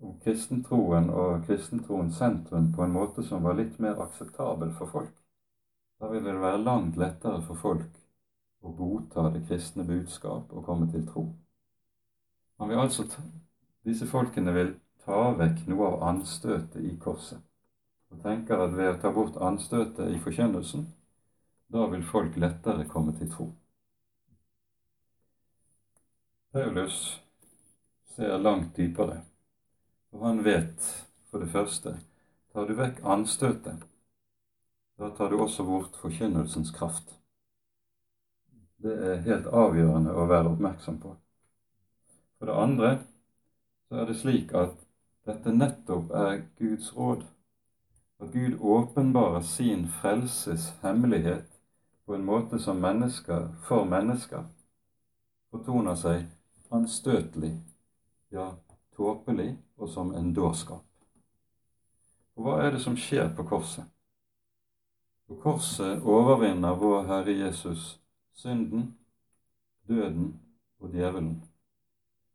om 0.00 0.16
kristentroen 0.24 1.10
og 1.10 1.44
kristentroens 1.46 2.16
sentrum 2.16 2.72
på 2.72 2.82
en 2.84 2.96
måte 2.96 3.22
som 3.22 3.44
var 3.44 3.60
litt 3.60 3.78
mer 3.78 4.00
akseptabel 4.02 4.72
for 4.78 4.86
folk. 4.86 5.23
Da 6.00 6.10
ville 6.10 6.32
det 6.32 6.40
være 6.40 6.62
langt 6.62 6.96
lettere 7.00 7.42
for 7.46 7.60
folk 7.60 8.00
å 8.64 8.72
godta 8.74 9.28
det 9.34 9.44
kristne 9.48 9.84
budskap 9.86 10.52
og 10.52 10.64
komme 10.66 10.88
til 10.92 11.06
tro. 11.08 11.26
Man 12.58 12.70
vil 12.70 12.80
altså 12.82 13.06
disse 13.84 14.06
folkene 14.08 14.54
vil 14.56 14.74
ta 15.04 15.34
vekk 15.36 15.66
noe 15.68 15.90
av 15.90 16.04
anstøtet 16.10 16.80
i 16.80 16.94
korset, 17.00 17.40
og 18.10 18.22
tenker 18.24 18.62
at 18.64 18.76
ved 18.76 18.94
å 18.94 19.00
ta 19.02 19.12
bort 19.12 19.36
anstøtet 19.36 20.14
i 20.14 20.20
forkynnelsen, 20.22 20.86
da 21.74 21.84
vil 21.92 22.04
folk 22.06 22.38
lettere 22.40 22.86
komme 22.88 23.12
til 23.18 23.30
tro. 23.32 23.50
Paulus 26.54 26.98
ser 28.14 28.38
langt 28.38 28.76
dypere. 28.76 29.20
Og 30.14 30.22
han 30.22 30.44
vet, 30.46 30.84
for 31.30 31.42
det 31.42 31.50
første, 31.50 31.96
tar 32.54 32.68
du 32.68 32.76
vekk 32.78 33.00
anstøtet, 33.02 33.82
da 34.98 35.10
tar 35.10 35.30
du 35.30 35.40
også 35.42 35.64
bort 35.64 35.96
forkynnelsens 35.96 36.70
kraft. 36.70 37.16
Det 38.84 38.94
er 38.94 39.22
helt 39.26 39.46
avgjørende 39.46 40.12
å 40.14 40.26
være 40.30 40.52
oppmerksom 40.54 40.98
på. 41.02 41.14
For 42.38 42.50
det 42.50 42.56
andre 42.60 42.90
så 43.88 44.02
er 44.02 44.10
det 44.10 44.18
slik 44.20 44.52
at 44.58 44.76
dette 45.24 45.54
nettopp 45.54 46.12
er 46.12 46.42
Guds 46.60 46.92
råd. 46.96 47.24
At 48.20 48.32
Gud 48.32 48.60
åpenbarer 48.60 49.42
sin 49.42 49.86
frelses 50.00 50.70
hemmelighet 50.82 51.48
på 52.04 52.14
en 52.14 52.24
måte 52.24 52.60
som 52.60 52.82
mennesker 52.84 53.48
for 53.64 53.88
mennesker 53.88 54.44
fortoner 55.50 55.96
seg 55.98 56.26
anstøtelig, 56.74 57.54
ja, 58.34 58.50
tåpelig 58.96 59.54
og 59.76 59.88
som 59.88 60.12
en 60.14 60.32
dårskap. 60.34 60.84
Og 62.34 62.46
hva 62.46 62.60
er 62.64 62.74
det 62.74 62.82
som 62.82 62.96
skjer 62.98 63.30
på 63.36 63.46
korset? 63.48 63.93
På 65.28 65.36
korset 65.40 66.02
overvinner 66.02 66.74
vår 66.76 67.06
Herre 67.08 67.32
Jesus 67.32 68.00
synden, 68.34 68.94
døden 69.88 70.40
og 70.80 70.90
djevelen. 70.92 71.38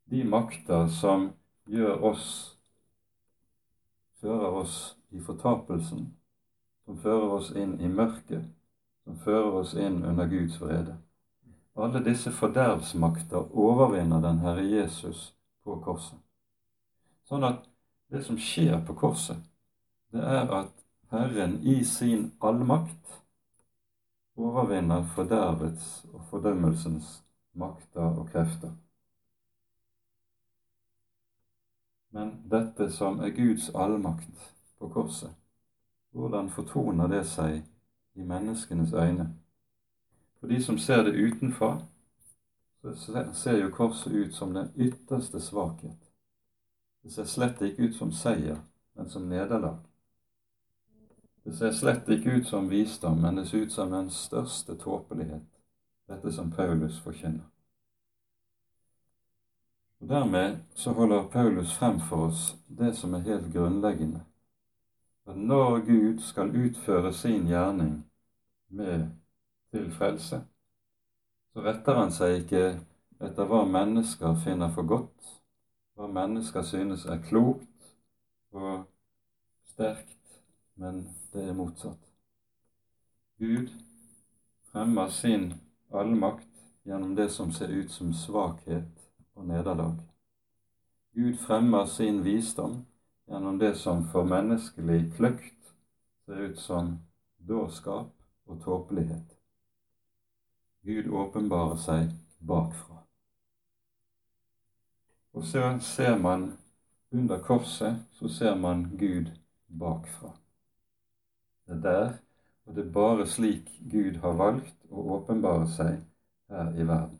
De 0.09 0.23
makter 0.23 0.87
som 0.87 1.29
gjør 1.69 2.01
oss 2.11 2.29
fører 4.19 4.55
oss 4.61 4.95
i 5.09 5.19
fortapelsen, 5.19 6.07
som 6.85 6.97
fører 6.97 7.35
oss 7.37 7.51
inn 7.55 7.77
i 7.79 7.87
mørket, 7.87 8.47
som 9.03 9.19
fører 9.23 9.61
oss 9.61 9.73
inn 9.73 10.01
under 10.03 10.27
Guds 10.27 10.59
vrede. 10.61 10.97
Alle 11.79 12.01
disse 12.03 12.31
fordervsmakter 12.35 13.55
overvinner 13.55 14.21
den 14.21 14.41
Herre 14.43 14.65
Jesus 14.67 15.29
på 15.63 15.77
korset. 15.83 16.19
Sånn 17.29 17.45
at 17.47 17.63
det 18.11 18.25
som 18.25 18.39
skjer 18.41 18.81
på 18.85 18.97
korset, 18.97 19.39
det 20.11 20.25
er 20.25 20.49
at 20.57 20.78
Herren 21.09 21.59
i 21.63 21.83
sin 21.85 22.31
allmakt 22.39 23.23
overvinner 24.35 25.07
fordervets 25.15 26.05
og 26.13 26.21
fordømmelsens 26.29 27.23
makter 27.57 28.01
og 28.01 28.29
krefter. 28.29 28.75
Men 32.13 32.35
dette 32.51 32.91
som 32.93 33.19
er 33.25 33.33
Guds 33.33 33.71
allmakt 33.73 34.53
på 34.77 34.91
korset, 34.93 35.33
hvordan 36.13 36.49
fortoner 36.49 37.09
det 37.09 37.25
seg 37.25 37.63
i 38.13 38.29
menneskenes 38.29 38.93
øyne? 38.93 39.31
For 40.39 40.47
de 40.47 40.61
som 40.63 40.77
ser 40.77 41.03
det 41.09 41.17
utenfra, 41.17 41.73
så 42.81 43.25
ser 43.33 43.57
jo 43.63 43.73
korset 43.73 44.13
ut 44.13 44.33
som 44.33 44.53
den 44.53 44.71
ytterste 44.77 45.41
svakhet. 45.41 46.11
Det 47.03 47.13
ser 47.13 47.25
slett 47.25 47.61
ikke 47.61 47.89
ut 47.89 47.95
som 47.95 48.11
seier, 48.11 48.61
men 48.93 49.09
som 49.09 49.25
nederlag. 49.29 49.88
Det 51.49 51.55
ser 51.57 51.71
slett 51.73 52.09
ikke 52.13 52.35
ut 52.37 52.47
som 52.47 52.67
visdom, 52.69 53.21
men 53.21 53.35
det 53.35 53.47
ser 53.49 53.63
ut 53.65 53.71
som 53.73 53.89
den 53.91 54.09
største 54.13 54.75
tåpelighet, 54.77 55.47
dette 56.05 56.31
som 56.31 56.51
Paulus 56.53 56.99
forkynner. 57.01 57.47
Og 59.99 60.11
Dermed 60.11 60.59
så 60.77 60.93
holder 60.93 61.25
Paulus 61.33 61.73
frem 61.73 61.97
for 61.99 62.27
oss 62.27 62.43
det 62.67 62.91
som 62.97 63.13
er 63.17 63.25
helt 63.25 63.49
grunnleggende. 63.53 64.21
At 65.25 65.37
når 65.37 65.79
Gud 65.87 66.21
skal 66.21 66.53
utføre 66.53 67.13
sin 67.13 67.49
gjerning 67.49 67.97
med 68.67 69.09
til 69.73 69.89
frelse, 69.91 70.43
så 71.53 71.65
retter 71.65 71.97
han 71.97 72.13
seg 72.13 72.43
ikke 72.43 72.63
etter 73.25 73.49
hva 73.49 73.63
mennesker 73.65 74.37
finner 74.45 74.69
for 74.77 74.85
godt, 74.85 75.33
hva 75.97 76.13
mennesker 76.13 76.61
synes 76.61 77.09
er 77.09 77.25
klokt 77.25 77.91
og 78.53 78.85
sterkt, 79.73 80.18
men 80.79 81.03
det 81.31 81.43
er 81.49 81.53
motsatt. 81.53 81.99
Gud 83.37 83.69
fremmer 84.71 85.09
sin 85.09 85.53
allmakt 85.91 86.47
gjennom 86.83 87.15
det 87.15 87.29
som 87.29 87.51
ser 87.51 87.67
ut 87.67 87.91
som 87.91 88.13
svakhet 88.13 89.09
og 89.35 89.47
nederlag. 89.47 89.97
Gud 91.11 91.37
fremmer 91.39 91.85
sin 91.85 92.23
visdom 92.23 92.85
gjennom 93.27 93.59
det 93.59 93.75
som 93.77 94.05
for 94.07 94.23
menneskelig 94.23 95.11
kløkt 95.17 95.73
ser 96.25 96.47
ut 96.47 96.59
som 96.59 96.95
dårskap 97.37 98.13
og 98.47 98.63
tåpelighet. 98.63 99.35
Gud 100.81 101.11
åpenbarer 101.11 101.77
seg 101.77 102.13
bakfra. 102.39 103.03
Og 105.35 105.43
så 105.43 105.77
ser 105.83 106.17
man 106.17 106.53
under 107.11 107.41
korset 107.43 108.05
så 108.15 108.29
ser 108.29 108.55
man 108.55 108.87
Gud 108.97 109.31
bakfra. 109.67 110.31
Det 111.69 111.75
er 111.77 111.81
der, 111.81 112.13
og 112.65 112.75
det 112.75 112.85
er 112.85 112.91
bare 112.91 113.25
slik 113.27 113.67
Gud 113.91 114.15
har 114.23 114.33
valgt 114.33 114.77
å 114.89 115.03
åpenbare 115.19 115.67
seg 115.69 115.99
her 116.49 116.71
i 116.73 116.85
verden. 116.87 117.19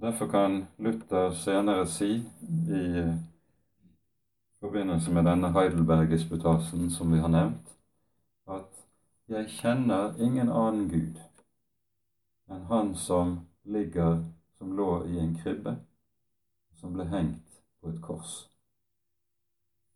Derfor 0.00 0.30
kan 0.32 0.54
Luther 0.78 1.34
senere 1.36 1.84
si 1.86 2.14
i 2.16 3.02
forbindelse 4.64 5.12
med 5.12 5.28
denne 5.28 5.52
Heidelberg-disputasjen 5.52 6.88
som 6.90 7.12
vi 7.12 7.20
har 7.20 7.28
nevnt, 7.28 7.76
at 8.48 8.86
jeg 9.28 9.52
kjenner 9.58 10.16
ingen 10.16 10.48
annen 10.48 10.88
Gud 10.88 11.20
enn 12.48 12.64
Han 12.72 12.94
som 12.96 13.36
ligger 13.68 14.24
som 14.56 14.72
lå 14.76 15.04
i 15.04 15.20
en 15.20 15.36
krybbe 15.42 15.76
som 16.80 16.96
ble 16.96 17.04
hengt 17.12 17.60
på 17.80 17.92
et 17.92 18.00
kors. 18.00 18.46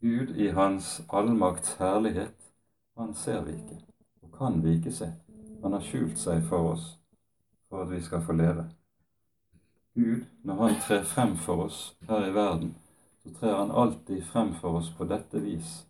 Gud 0.04 0.36
i 0.36 0.52
Hans 0.52 0.98
allmakts 1.08 1.78
herlighet, 1.80 2.43
han 2.96 3.14
ser 3.14 3.42
vi 3.42 3.56
ikke, 3.58 3.80
og 4.22 4.38
kan 4.38 4.62
vi 4.62 4.76
ikke 4.78 4.92
se. 4.92 5.10
Han 5.62 5.72
har 5.72 5.82
skjult 5.82 6.18
seg 6.20 6.44
for 6.48 6.74
oss 6.74 6.86
for 7.68 7.82
at 7.82 7.90
vi 7.90 8.00
skal 8.02 8.22
få 8.22 8.32
leve. 8.32 8.68
Gud, 9.94 10.24
når 10.42 10.54
han 10.54 10.80
trer 10.82 11.04
frem 11.04 11.36
for 11.36 11.66
oss 11.66 11.96
her 12.08 12.26
i 12.28 12.34
verden, 12.34 12.74
så 13.22 13.34
trer 13.34 13.56
han 13.56 13.70
alltid 13.70 14.24
frem 14.24 14.54
for 14.60 14.78
oss 14.80 14.90
på 14.98 15.04
dette 15.04 15.40
vis, 15.40 15.86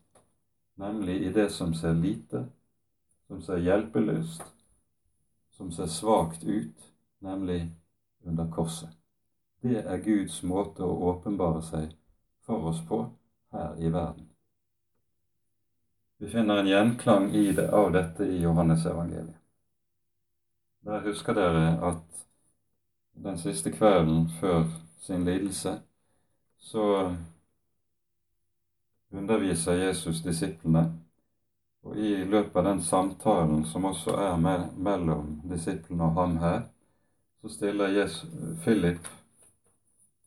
nemlig 0.74 1.16
i 1.22 1.32
det 1.32 1.50
som 1.52 1.74
ser 1.74 1.94
lite, 1.94 2.46
som 3.26 3.42
ser 3.42 3.62
hjelpeløst, 3.64 4.44
som 5.56 5.72
ser 5.72 5.86
svakt 5.86 6.44
ut, 6.44 6.92
nemlig 7.18 7.72
under 8.24 8.50
korset. 8.50 8.92
Det 9.62 9.80
er 9.80 10.04
Guds 10.04 10.42
måte 10.42 10.84
å 10.84 11.00
åpenbare 11.10 11.62
seg 11.64 11.92
for 12.44 12.68
oss 12.68 12.82
på 12.88 13.00
her 13.52 13.80
i 13.80 13.88
verden. 13.88 14.23
Vi 16.18 16.30
finner 16.30 16.56
en 16.56 16.66
gjenklang 16.66 17.30
i 17.34 17.52
det, 17.52 17.70
av 17.70 17.92
dette 17.92 18.24
i 18.24 18.42
Johannesevangeliet. 18.42 19.40
Der 20.84 21.00
husker 21.00 21.34
dere 21.34 21.66
at 21.88 22.26
den 23.24 23.38
siste 23.38 23.72
kvelden 23.72 24.28
før 24.40 24.66
sin 25.00 25.24
lidelse 25.24 25.78
så 26.60 27.14
underviser 29.10 29.72
Jesus 29.74 30.22
disiplene. 30.22 30.84
Og 31.84 31.96
i 31.96 32.14
løpet 32.24 32.56
av 32.56 32.64
den 32.64 32.82
samtalen 32.82 33.64
som 33.68 33.84
også 33.84 34.16
er 34.16 34.38
mellom 34.76 35.40
disiplene 35.50 36.06
og 36.08 36.16
ham 36.20 36.38
her, 36.40 36.62
så 37.42 37.52
stiller 37.52 37.92
Jesus, 37.92 38.30
Philip 38.62 39.08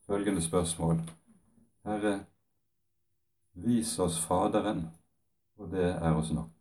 følgende 0.05 0.41
spørsmål. 0.41 1.01
Herre, 1.85 2.19
vis 3.53 3.99
oss 3.99 4.19
Faderen, 4.25 4.85
og 5.57 5.71
det 5.71 5.89
er 5.89 6.13
oss 6.13 6.31
nok. 6.31 6.53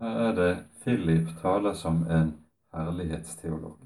Her 0.00 0.20
er 0.28 0.34
det 0.36 0.52
Philip 0.82 1.28
taler 1.40 1.74
som 1.74 2.02
en 2.10 2.34
herlighetsteolog. 2.74 3.78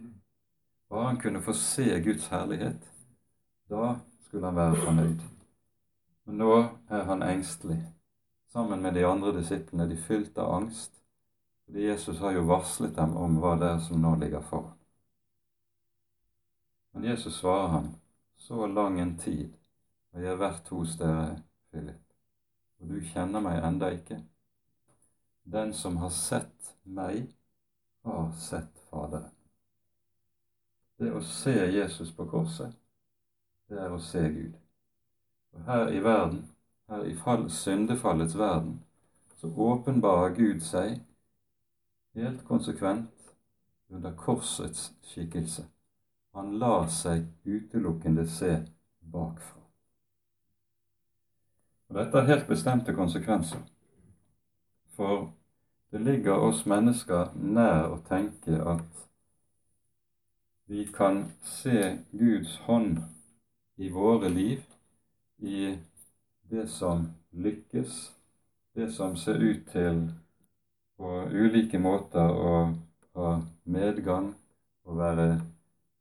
Bare 0.88 1.07
han 1.07 1.20
kunne 1.20 1.42
få 1.42 1.53
se 1.53 2.01
Guds 2.05 2.27
herlighet, 2.33 2.81
da 3.70 3.94
skulle 4.27 4.46
han 4.46 4.57
være 4.57 4.81
fornøyd. 4.85 5.20
Men 6.24 6.40
nå 6.42 6.55
er 6.88 7.05
han 7.05 7.22
engstelig. 7.22 7.79
Sammen 8.48 8.83
med 8.83 8.94
de 8.94 9.07
andre 9.07 9.35
disiplene, 9.37 9.90
de 9.90 9.96
fylt 9.96 10.38
av 10.38 10.55
angst, 10.55 10.92
fordi 11.66 11.85
Jesus 11.87 12.18
har 12.18 12.33
jo 12.33 12.46
varslet 12.48 12.96
dem 12.96 13.16
om 13.16 13.37
hva 13.42 13.55
det 13.61 13.68
er 13.68 13.81
som 13.85 14.01
nå 14.01 14.14
ligger 14.16 14.40
foran. 14.40 14.77
Men 16.92 17.05
Jesus 17.05 17.37
svarer 17.38 17.68
ham, 17.68 17.90
så 18.37 18.66
lang 18.66 19.01
en 19.01 19.18
tid 19.18 19.53
har 20.12 20.24
jeg 20.24 20.40
vært 20.40 20.68
hos 20.72 20.96
dere, 20.96 21.42
Philip, 21.70 22.08
og 22.80 22.92
du 22.92 23.00
kjenner 23.12 23.42
meg 23.44 23.62
enda 23.64 23.90
ikke. 23.94 24.20
Den 25.48 25.72
som 25.74 25.96
har 26.02 26.12
sett 26.14 26.74
meg, 26.84 27.26
har 28.04 28.30
sett 28.40 28.84
Faderen. 28.90 29.32
Det 30.98 31.12
å 31.14 31.20
se 31.22 31.54
Jesus 31.70 32.10
på 32.14 32.26
korset, 32.26 32.72
det 33.70 33.78
er 33.78 33.92
å 33.94 34.00
se 34.02 34.22
Gud. 34.34 34.56
Og 35.54 35.64
her 35.68 35.92
i 35.94 36.00
verden, 36.02 36.42
her 36.90 37.04
i 37.06 37.14
fall, 37.16 37.46
syndefallets 37.50 38.34
verden, 38.38 38.80
så 39.38 39.50
åpenbarer 39.52 40.34
Gud 40.34 40.64
seg 40.66 40.98
helt 42.18 42.42
konsekvent 42.48 43.34
under 43.94 44.16
korsets 44.18 44.90
skikkelse. 45.06 45.68
Han 46.34 46.58
lar 46.58 46.88
seg 46.92 47.28
utelukkende 47.46 48.26
se 48.30 48.56
bakfra. 49.00 49.67
Og 51.88 51.96
Dette 51.96 52.20
har 52.20 52.29
helt 52.29 52.48
bestemte 52.48 52.94
konsekvenser. 52.94 53.61
For 54.96 55.31
det 55.92 56.01
ligger 56.01 56.42
oss 56.44 56.66
mennesker 56.68 57.33
nær 57.35 57.94
å 57.94 58.01
tenke 58.09 58.59
at 58.61 59.05
vi 60.68 60.85
kan 60.92 61.22
se 61.44 61.96
Guds 62.12 62.59
hånd 62.66 62.98
i 63.81 63.88
våre 63.88 64.29
liv, 64.29 64.61
i 65.38 65.79
det 66.51 66.66
som 66.68 67.07
lykkes, 67.33 67.94
det 68.77 68.90
som 68.92 69.16
ser 69.16 69.40
ut 69.40 69.64
til 69.72 70.03
på 70.98 71.14
ulike 71.33 71.79
måter 71.81 72.29
å 72.29 72.53
ha 73.16 73.31
medgang 73.64 74.35
og 74.85 74.98
være 74.98 75.29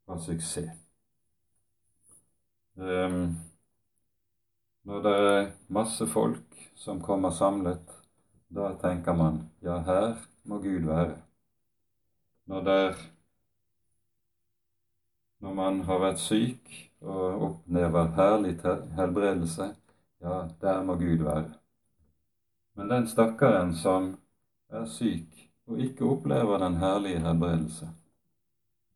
ha 0.08 0.19
suksess. 0.19 0.73
Um, 2.78 3.38
når 4.88 5.02
det 5.04 5.13
er 5.19 5.47
masse 5.67 6.06
folk 6.08 6.60
som 6.80 7.02
kommer 7.04 7.34
samlet, 7.36 7.89
da 8.47 8.69
tenker 8.80 9.17
man 9.19 9.41
ja, 9.60 9.82
her 9.84 10.13
må 10.47 10.62
Gud 10.63 10.88
være. 10.88 11.17
Når 12.47 12.63
det 12.63 12.76
er 12.86 13.02
når 15.43 15.54
man 15.54 15.82
har 15.89 16.00
vært 16.02 16.23
syk 16.23 16.71
og 17.04 17.43
opplever 17.50 18.08
herlig 18.15 18.56
helbredelse, 18.97 19.67
ja, 20.23 20.39
der 20.63 20.82
må 20.88 20.95
Gud 20.97 21.28
være. 21.28 21.52
Men 22.80 22.89
den 22.89 23.12
stakkaren 23.12 23.76
som 23.76 24.13
er 24.71 24.88
syk 24.89 25.43
og 25.67 25.84
ikke 25.84 26.08
opplever 26.08 26.63
den 26.63 26.80
herlige 26.82 27.21
helbredelse, 27.28 27.91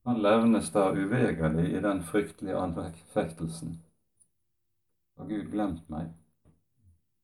han 0.08 0.24
levnes 0.24 0.72
da 0.74 0.88
uvegerlig 0.96 1.68
i 1.76 1.82
den 1.84 2.02
fryktelige 2.02 2.58
anfektelsen. 2.58 3.76
Har 5.18 5.28
Gud 5.28 5.52
glemt 5.52 5.90
meg? 5.90 6.10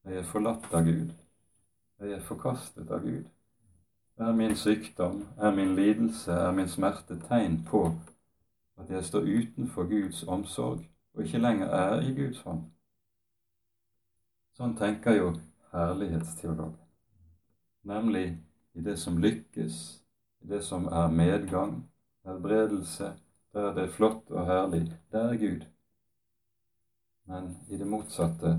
Jeg 0.05 0.17
Er 0.17 0.23
forlatt 0.23 0.73
av 0.73 0.85
Gud? 0.85 1.13
Jeg 1.99 2.11
Er 2.11 2.21
forkastet 2.21 2.91
av 2.91 3.01
Gud? 3.01 3.25
Er 4.17 4.31
min 4.33 4.55
sykdom, 4.55 5.27
er 5.37 5.55
min 5.55 5.75
lidelse, 5.75 6.31
er 6.31 6.51
min 6.51 6.67
smerte 6.67 7.19
tegn 7.27 7.63
på 7.65 7.83
at 8.77 8.89
jeg 8.89 9.05
står 9.05 9.21
utenfor 9.21 9.89
Guds 9.89 10.23
omsorg 10.23 10.87
og 11.13 11.23
ikke 11.23 11.37
lenger 11.37 11.67
er 11.67 12.01
i 12.01 12.13
Guds 12.13 12.41
hånd. 12.41 12.63
Sånn 14.57 14.73
tenker 14.77 15.17
jo 15.17 15.31
herlighetsteologen, 15.73 16.77
nemlig 17.85 18.25
i 18.73 18.81
det 18.85 18.97
som 19.01 19.17
lykkes, 19.21 19.79
i 20.41 20.49
det 20.49 20.63
som 20.65 20.87
er 20.89 21.13
medgang, 21.13 21.79
helbredelse, 22.25 23.13
der 23.53 23.73
det 23.73 23.83
er 23.87 23.95
flott 23.97 24.31
og 24.31 24.45
herlig, 24.45 24.85
der 25.11 25.33
er 25.33 25.41
Gud. 25.41 25.65
Men 27.27 27.51
i 27.69 27.77
det 27.77 27.85
motsatte, 27.85 28.55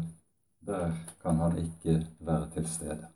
der 0.60 0.92
kan 1.22 1.40
han 1.40 1.56
ikke 1.58 2.02
være 2.20 2.50
til 2.56 2.68
stede. 2.68 3.08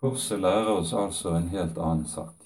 Korset 0.00 0.40
lærer 0.40 0.74
oss 0.74 0.92
altså 0.96 1.34
en 1.36 1.48
helt 1.52 1.78
annen 1.78 2.06
sak 2.08 2.40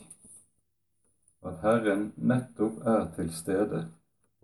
at 1.44 1.60
Herren 1.62 2.12
nettopp 2.16 2.80
er 2.88 3.06
til 3.16 3.30
stede 3.34 3.84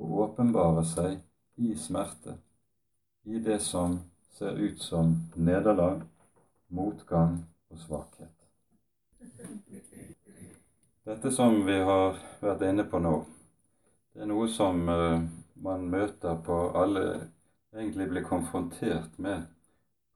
og 0.01 0.19
åpenbarer 0.25 0.85
seg 0.85 1.17
i 1.61 1.73
smerte, 1.77 2.37
i 3.25 3.41
det 3.41 3.61
som 3.65 3.99
ser 4.37 4.61
ut 4.61 4.81
som 4.83 5.15
nederlag, 5.37 6.03
motgang 6.69 7.39
og 7.71 7.81
svakhet. 7.81 8.37
Dette 11.09 11.33
som 11.33 11.63
vi 11.67 11.79
har 11.89 12.21
vært 12.41 12.65
inne 12.69 12.85
på 12.89 13.01
nå, 13.03 13.15
det 14.13 14.25
er 14.25 14.31
noe 14.31 14.49
som 14.53 14.85
uh, 14.89 15.25
man 15.61 15.91
møter 15.91 16.41
på 16.47 16.63
alle 16.79 17.05
Egentlig 17.71 18.09
blir 18.11 18.25
konfrontert 18.27 19.19
med 19.23 19.45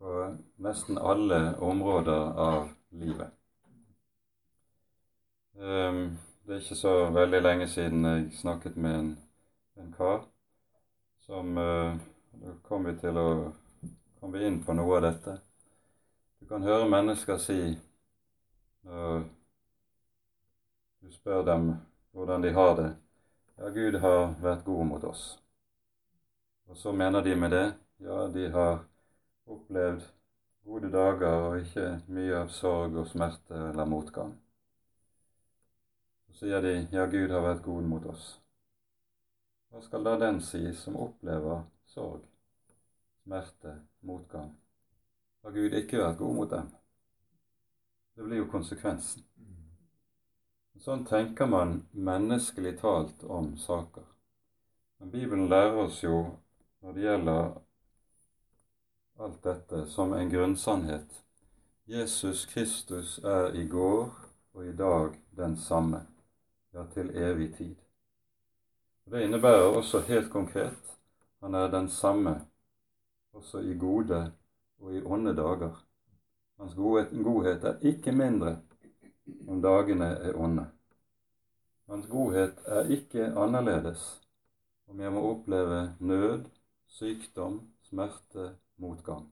på 0.02 0.36
nesten 0.58 0.98
alle 0.98 1.54
områder 1.62 2.32
av 2.34 2.64
livet. 2.90 3.30
Um, 5.54 6.18
det 6.42 6.56
er 6.56 6.64
ikke 6.64 6.78
så 6.80 6.94
veldig 7.14 7.40
lenge 7.42 7.68
siden 7.70 8.04
jeg 8.04 8.32
snakket 8.40 8.76
med 8.76 8.98
en, 8.98 9.12
en 9.78 9.92
kar 9.94 10.26
som 11.26 11.54
Da 11.54 12.56
kom 12.66 12.84
vi 12.84 12.96
til 12.98 13.16
å 13.16 13.28
kom 14.20 14.32
vi 14.32 14.46
inn 14.46 14.58
på 14.64 14.74
noe 14.74 14.96
av 14.96 15.02
dette. 15.04 15.38
Du 16.40 16.48
kan 16.50 16.62
høre 16.66 16.90
mennesker 16.90 17.38
si 17.38 17.58
når 18.82 19.24
du 21.00 21.12
spør 21.14 21.46
dem 21.46 21.70
hvordan 22.12 22.42
de 22.42 22.52
har 22.58 22.76
det 22.80 22.90
Ja, 23.60 23.68
Gud 23.74 23.96
har 24.02 24.20
vært 24.44 24.64
god 24.66 24.86
mot 24.92 25.04
oss. 25.10 25.24
Og 26.68 26.76
så 26.76 26.92
mener 26.92 27.22
de 27.22 27.34
med 27.36 27.50
det 27.54 27.64
ja, 28.06 28.16
de 28.34 28.44
har 28.56 28.78
opplevd 29.56 30.06
gode 30.64 30.90
dager 30.94 31.36
og 31.48 31.58
ikke 31.60 31.86
mye 32.18 32.36
av 32.44 32.50
sorg 32.58 32.96
og 33.02 33.08
smerte 33.10 33.60
eller 33.70 33.90
motgang. 33.94 34.34
Så 36.26 36.34
sier 36.40 36.60
de 36.66 36.72
ja, 36.96 37.06
Gud 37.16 37.30
har 37.36 37.44
vært 37.44 37.62
god 37.68 37.86
mot 37.92 38.06
oss. 38.14 38.26
Hva 39.70 39.80
skal 39.86 40.04
da 40.06 40.14
den 40.22 40.40
si 40.48 40.60
som 40.80 40.96
opplever 41.06 41.62
sorg, 41.94 42.22
smerte, 43.24 43.76
motgang? 44.10 44.50
Har 45.44 45.56
Gud 45.58 45.76
ikke 45.82 46.02
vært 46.02 46.18
god 46.22 46.34
mot 46.40 46.50
dem? 46.56 46.70
Det 48.16 48.24
blir 48.24 48.42
jo 48.42 48.50
konsekvensen. 48.56 49.24
Sånn 50.80 51.04
tenker 51.06 51.46
man 51.46 51.82
menneskelig 51.92 52.78
talt 52.80 53.22
om 53.24 53.54
saker. 53.56 54.04
Men 54.98 55.10
Bibelen 55.10 55.48
lærer 55.48 55.78
oss 55.86 56.02
jo, 56.02 56.24
når 56.82 56.96
det 56.96 57.06
gjelder 57.06 57.52
alt 59.24 59.38
dette, 59.42 59.84
som 59.86 60.12
en 60.12 60.30
grunnsannhet. 60.30 61.20
Jesus 61.84 62.46
Kristus 62.50 63.18
er 63.24 63.54
i 63.54 63.66
går 63.68 64.10
og 64.54 64.66
i 64.66 64.72
dag 64.72 65.14
den 65.36 65.56
samme 65.56 66.04
ja, 66.72 66.84
til 66.94 67.10
evig 67.16 67.54
tid. 67.56 67.76
Det 69.04 69.22
innebærer 69.24 69.76
også 69.76 70.00
helt 70.08 70.30
konkret 70.32 70.94
han 71.44 71.54
er 71.54 71.68
den 71.68 71.88
samme 71.88 72.40
også 73.32 73.58
i 73.60 73.74
gode 73.78 74.32
og 74.80 74.94
i 74.94 75.02
onde 75.04 75.36
dager. 75.36 75.74
Hans 76.58 76.74
godhet, 76.74 77.10
godhet 77.24 77.64
er 77.64 77.82
ikke 77.82 78.12
mindre 78.12 78.56
om 79.48 79.62
dagene 79.62 80.10
er 80.28 80.36
onde. 80.36 80.66
Hans 81.88 82.06
godhet 82.08 82.60
er 82.66 82.90
ikke 82.92 83.32
annerledes 83.36 84.04
om 84.88 85.00
jeg 85.00 85.12
må 85.12 85.22
oppleve 85.30 85.78
nød, 86.00 86.44
sykdom, 86.86 87.60
smerte, 87.88 88.54
motgang. 88.76 89.26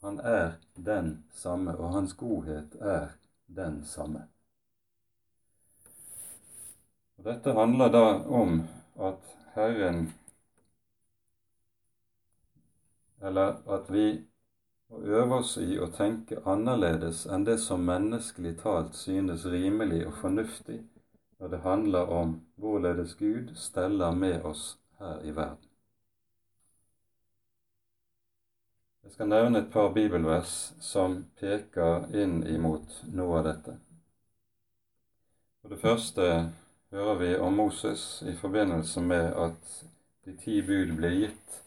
Han 0.00 0.20
er 0.20 0.52
den 0.76 1.24
samme, 1.32 1.76
og 1.78 1.92
hans 1.92 2.14
godhet 2.14 2.76
er 2.80 3.08
den 3.46 3.84
samme. 3.84 4.26
Og 7.18 7.24
Dette 7.24 7.52
handler 7.52 7.88
da 7.88 8.04
om 8.28 8.62
at 9.00 9.32
Herren 9.54 10.12
Eller 13.24 13.62
at 13.72 13.92
vi 13.92 14.26
må 14.90 15.00
øve 15.18 15.38
oss 15.40 15.56
i 15.56 15.78
å 15.80 15.90
tenke 15.92 16.40
annerledes 16.48 17.24
enn 17.26 17.46
det 17.48 17.58
som 17.62 17.86
menneskelig 17.88 18.56
talt 18.62 18.96
synes 18.98 19.46
rimelig 19.50 20.06
og 20.08 20.18
fornuftig 20.22 20.80
når 21.38 21.52
det 21.52 21.62
handler 21.64 22.10
om 22.18 22.34
hvorledes 22.56 23.14
Gud 23.20 23.54
steller 23.56 24.14
med 24.16 24.42
oss 24.42 24.76
her 25.00 25.22
i 25.24 25.34
verden. 25.36 25.70
Jeg 29.04 29.12
skal 29.12 29.28
nevne 29.28 29.60
et 29.60 29.72
par 29.72 29.90
bibelvers 29.92 30.52
som 30.80 31.18
peker 31.40 32.06
inn 32.16 32.38
imot 32.48 33.02
noe 33.12 33.40
av 33.40 33.44
dette. 33.50 33.74
For 35.60 35.74
det 35.74 35.80
første 35.82 36.30
hører 36.94 37.20
vi 37.20 37.34
om 37.36 37.60
Moses 37.60 38.22
i 38.24 38.32
forbindelse 38.36 39.04
med 39.04 39.28
at 39.44 39.76
de 40.24 40.36
ti 40.40 40.62
bud 40.64 40.96
ble 40.96 41.12
gitt 41.18 41.63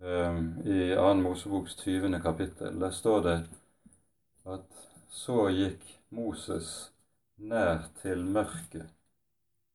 i 0.00 0.94
2. 0.96 1.14
Moseboks 1.14 1.76
20. 1.76 2.20
kapittel. 2.22 2.80
Der 2.80 2.90
står 2.90 3.20
det 3.20 3.50
at 4.46 4.86
så 5.08 5.48
gikk 5.52 5.82
Moses 6.08 6.92
nær 7.36 7.84
til 8.00 8.24
mørket 8.24 8.88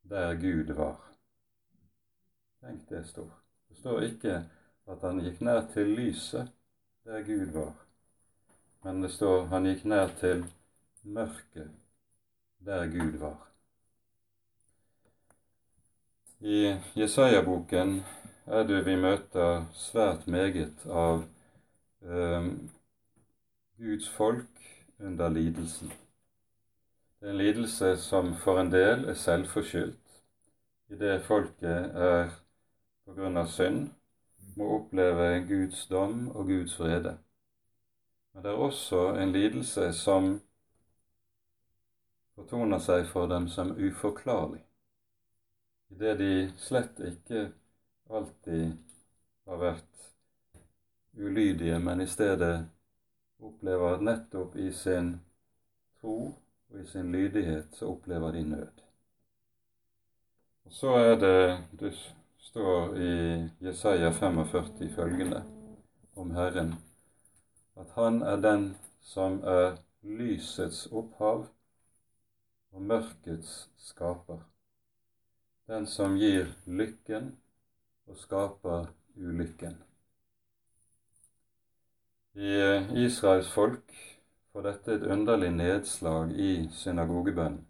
der 0.09 0.33
Gud 0.41 0.73
var. 0.73 0.97
Tenk 2.61 2.89
det 2.89 3.03
står. 3.07 3.29
Det 3.69 3.77
står 3.77 4.01
ikke 4.01 4.35
at 4.87 5.01
han 5.01 5.21
gikk 5.21 5.41
nær 5.45 5.61
til 5.73 5.93
lyset 5.93 6.49
der 7.05 7.21
Gud 7.21 7.53
var, 7.53 7.73
men 8.83 9.03
det 9.03 9.11
står 9.13 9.45
han 9.53 9.69
gikk 9.69 9.85
nær 9.85 10.09
til 10.19 10.45
mørket 11.03 11.69
der 12.65 12.89
Gud 12.89 13.17
var. 13.21 13.37
I 16.41 16.77
Jesaja-boken 16.97 17.99
er 18.45 18.63
det 18.69 18.85
vi 18.85 18.95
møter 19.01 19.65
svært 19.73 20.27
meget 20.27 20.85
av 20.85 21.23
eh, 22.05 22.49
Guds 23.81 24.09
folk 24.09 24.65
under 24.99 25.29
lidelsen. 25.29 25.91
Det 27.19 27.27
er 27.27 27.33
en 27.33 27.41
lidelse 27.41 27.95
som 27.97 28.33
for 28.43 28.61
en 28.61 28.71
del 28.71 29.07
er 29.09 29.17
selvforskyldt, 29.17 30.21
idet 30.93 31.25
folket 31.25 31.95
er 32.09 32.29
på 33.05 33.17
grunn 33.17 33.37
av 33.41 33.49
synd 33.49 33.87
må 34.55 34.67
oppleve 34.77 35.41
Guds 35.49 35.87
dom 35.91 36.29
og 36.35 36.47
Guds 36.47 36.77
vrede. 36.79 37.17
Men 38.33 38.43
det 38.43 38.51
er 38.51 38.63
også 38.67 39.01
en 39.19 39.33
lidelse 39.33 39.89
som 39.97 40.29
fortoner 42.35 42.79
seg 42.83 43.05
for 43.09 43.27
dem 43.31 43.47
som 43.51 43.73
uforklarlig, 43.73 44.61
idet 45.95 46.17
de 46.19 46.31
slett 46.59 46.99
ikke 46.99 47.47
alltid 48.09 48.77
har 49.45 49.57
vært 49.57 50.09
ulydige, 51.17 51.79
men 51.79 52.01
i 52.01 52.07
stedet 52.07 52.65
opplever 53.39 53.95
at 53.95 54.03
nettopp 54.03 54.55
i 54.55 54.71
sin 54.73 55.15
tro 56.01 56.17
og 56.69 56.79
i 56.81 56.85
sin 56.89 57.11
lydighet 57.11 57.75
så 57.75 57.91
opplever 57.93 58.31
de 58.31 58.43
nød. 58.43 58.83
Og 60.65 60.73
Så 60.73 60.95
er 60.97 61.15
det 61.19 61.57
du 61.79 61.91
står 62.39 62.95
i 62.97 63.11
Jesaja 63.61 64.11
45 64.11 64.89
følgende 64.95 65.43
om 66.15 66.31
Herren 66.31 66.73
at 67.75 67.91
han 67.95 68.21
er 68.21 68.35
den 68.35 68.77
som 69.01 69.41
er 69.43 69.77
lysets 70.01 70.87
opphav 70.91 71.47
og 72.71 72.81
mørkets 72.81 73.69
skaper. 73.77 74.39
Den 75.67 75.87
som 75.87 76.17
gir 76.17 76.47
lykken 76.65 77.35
og 78.07 78.17
skaper 78.17 78.85
ulykken. 79.15 79.83
I 82.35 82.57
Israels 83.05 83.51
folk 83.51 83.93
får 84.51 84.61
dette 84.67 84.93
et 84.95 85.03
underlig 85.11 85.51
nedslag 85.55 86.31
i 86.31 86.69
synagogebønnen. 86.71 87.67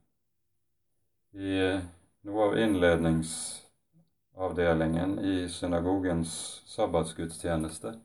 I 1.36 1.82
noe 2.26 2.44
av 2.48 2.58
innledningsavdelingen 2.58 5.20
i 5.20 5.50
synagogens 5.52 6.64
sabbatsgudstjeneste. 6.72 8.00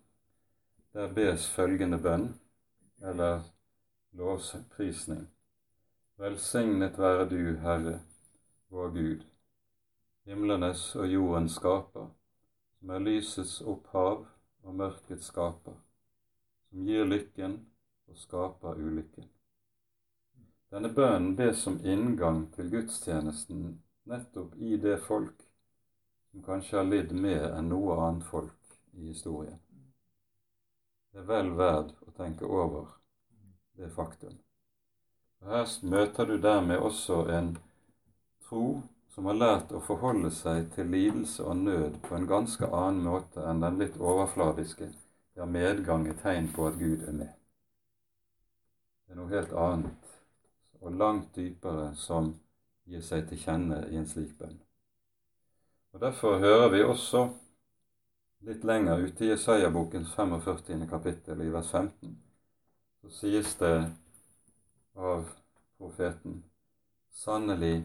Der 0.92 1.08
bes 1.14 1.46
følgende 1.54 1.98
bønn, 2.02 2.34
eller 3.00 3.40
lovprisning. 4.12 5.28
Velsignet 6.20 6.98
være 6.98 7.28
du, 7.30 7.56
Herre, 7.62 8.00
vår 8.68 8.88
Gud, 8.96 9.20
himlenes 10.26 10.96
og 10.96 11.06
jordens 11.08 11.54
skaper, 11.56 12.10
som 12.80 12.90
er 12.90 13.02
lysets 13.04 13.58
opphav 13.60 14.24
og 14.64 14.74
mørkets 14.74 15.28
skaper, 15.28 15.76
som 16.70 16.86
gir 16.88 17.04
lykken 17.04 17.58
og 18.08 18.16
skaper 18.16 18.80
ulykken. 18.80 19.28
Denne 20.70 20.88
bønnen 20.94 21.34
bes 21.36 21.60
som 21.66 21.76
inngang 21.84 22.46
til 22.54 22.70
gudstjenesten 22.72 23.64
nettopp 24.08 24.56
i 24.56 24.76
det 24.80 24.96
folk 25.04 25.42
som 26.30 26.44
kanskje 26.46 26.78
har 26.78 26.86
lidd 26.88 27.12
mer 27.12 27.50
enn 27.58 27.68
noe 27.68 27.98
annet 28.00 28.24
folk 28.30 28.78
i 28.96 29.10
historien. 29.10 29.58
Det 31.10 31.20
er 31.20 31.26
vel 31.26 31.50
verd 31.58 31.90
å 32.06 32.14
tenke 32.16 32.46
over 32.46 32.86
det 33.76 33.90
faktum. 33.92 34.38
Og 35.40 35.52
Her 35.52 35.66
møter 35.82 36.26
du 36.30 36.36
dermed 36.38 36.78
også 36.78 37.24
en 37.34 37.56
tro 38.46 38.80
som 39.20 39.26
har 39.26 39.36
lært 39.36 39.72
å 39.76 39.82
forholde 39.84 40.30
seg 40.32 40.70
til 40.72 40.86
lidelse 40.88 41.44
og 41.44 41.58
nød 41.60 41.96
på 42.06 42.14
en 42.16 42.28
ganske 42.28 42.64
annen 42.64 43.02
måte 43.04 43.42
enn 43.44 43.58
den 43.60 43.76
litt 43.76 43.98
overfladiske 44.00 44.86
ja, 45.36 45.44
medgang 45.44 46.06
er 46.08 46.16
tegn 46.22 46.48
på 46.54 46.64
at 46.70 46.78
Gud 46.80 47.02
er 47.04 47.18
med. 47.18 47.34
Det 49.04 49.12
er 49.12 49.18
noe 49.20 49.28
helt 49.34 49.52
annet 49.52 50.08
og 50.80 50.96
langt 51.02 51.36
dypere 51.36 51.90
som 52.00 52.32
gir 52.88 53.04
seg 53.04 53.28
til 53.28 53.42
kjenne 53.44 53.82
i 53.92 54.00
en 54.00 54.08
slik 54.08 54.32
bønn. 54.40 54.56
Og 55.92 56.00
Derfor 56.00 56.40
hører 56.40 56.72
vi 56.72 56.82
også 56.88 57.26
litt 58.48 58.64
lenger 58.64 59.04
ute 59.04 59.28
i 59.28 59.32
Jesaja-bokens 59.34 60.16
45. 60.16 60.88
kapittel, 60.88 61.44
i 61.44 61.52
vers 61.52 61.68
15, 61.68 62.16
så 63.04 63.16
sies 63.20 63.52
det 63.60 63.76
av 64.96 65.28
profeten 65.76 66.40
Sannelig, 67.12 67.82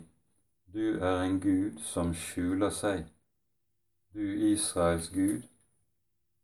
du 0.76 1.00
er 1.00 1.22
en 1.22 1.40
Gud 1.40 1.78
som 1.80 2.10
skjuler 2.14 2.72
seg, 2.76 3.06
du 4.12 4.24
Israels 4.50 5.08
Gud, 5.14 5.46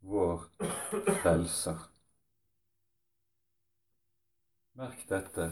vår 0.00 0.46
frelser. 1.20 1.82
Merk 4.80 5.04
dette, 5.10 5.50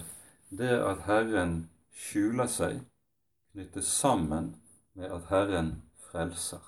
det 0.49 0.73
at 0.81 1.05
Herren 1.05 1.55
skjuler 1.93 2.49
seg, 2.49 2.81
knyttes 3.53 3.93
sammen 4.01 4.55
med 4.97 5.13
at 5.13 5.29
Herren 5.29 5.75
frelser. 6.09 6.65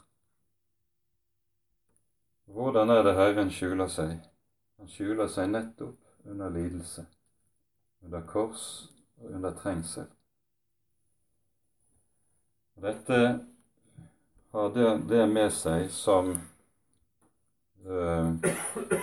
Hvordan 2.45 2.93
er 2.93 3.07
det 3.09 3.17
Herren 3.17 3.51
skjuler 3.51 3.89
seg? 3.89 4.19
Han 4.77 4.93
skjuler 4.93 5.33
seg 5.33 5.49
nettopp 5.49 6.29
under 6.29 6.53
lidelse, 6.53 7.07
under 8.05 8.27
kors 8.29 8.91
og 9.17 9.31
under 9.33 9.57
trengsel. 9.57 10.13
Dette 12.75 13.41
har 14.51 14.71
det, 14.75 14.89
det 15.09 15.27
med 15.27 15.53
seg 15.55 15.91
som 15.91 16.33
uh, 17.87 18.33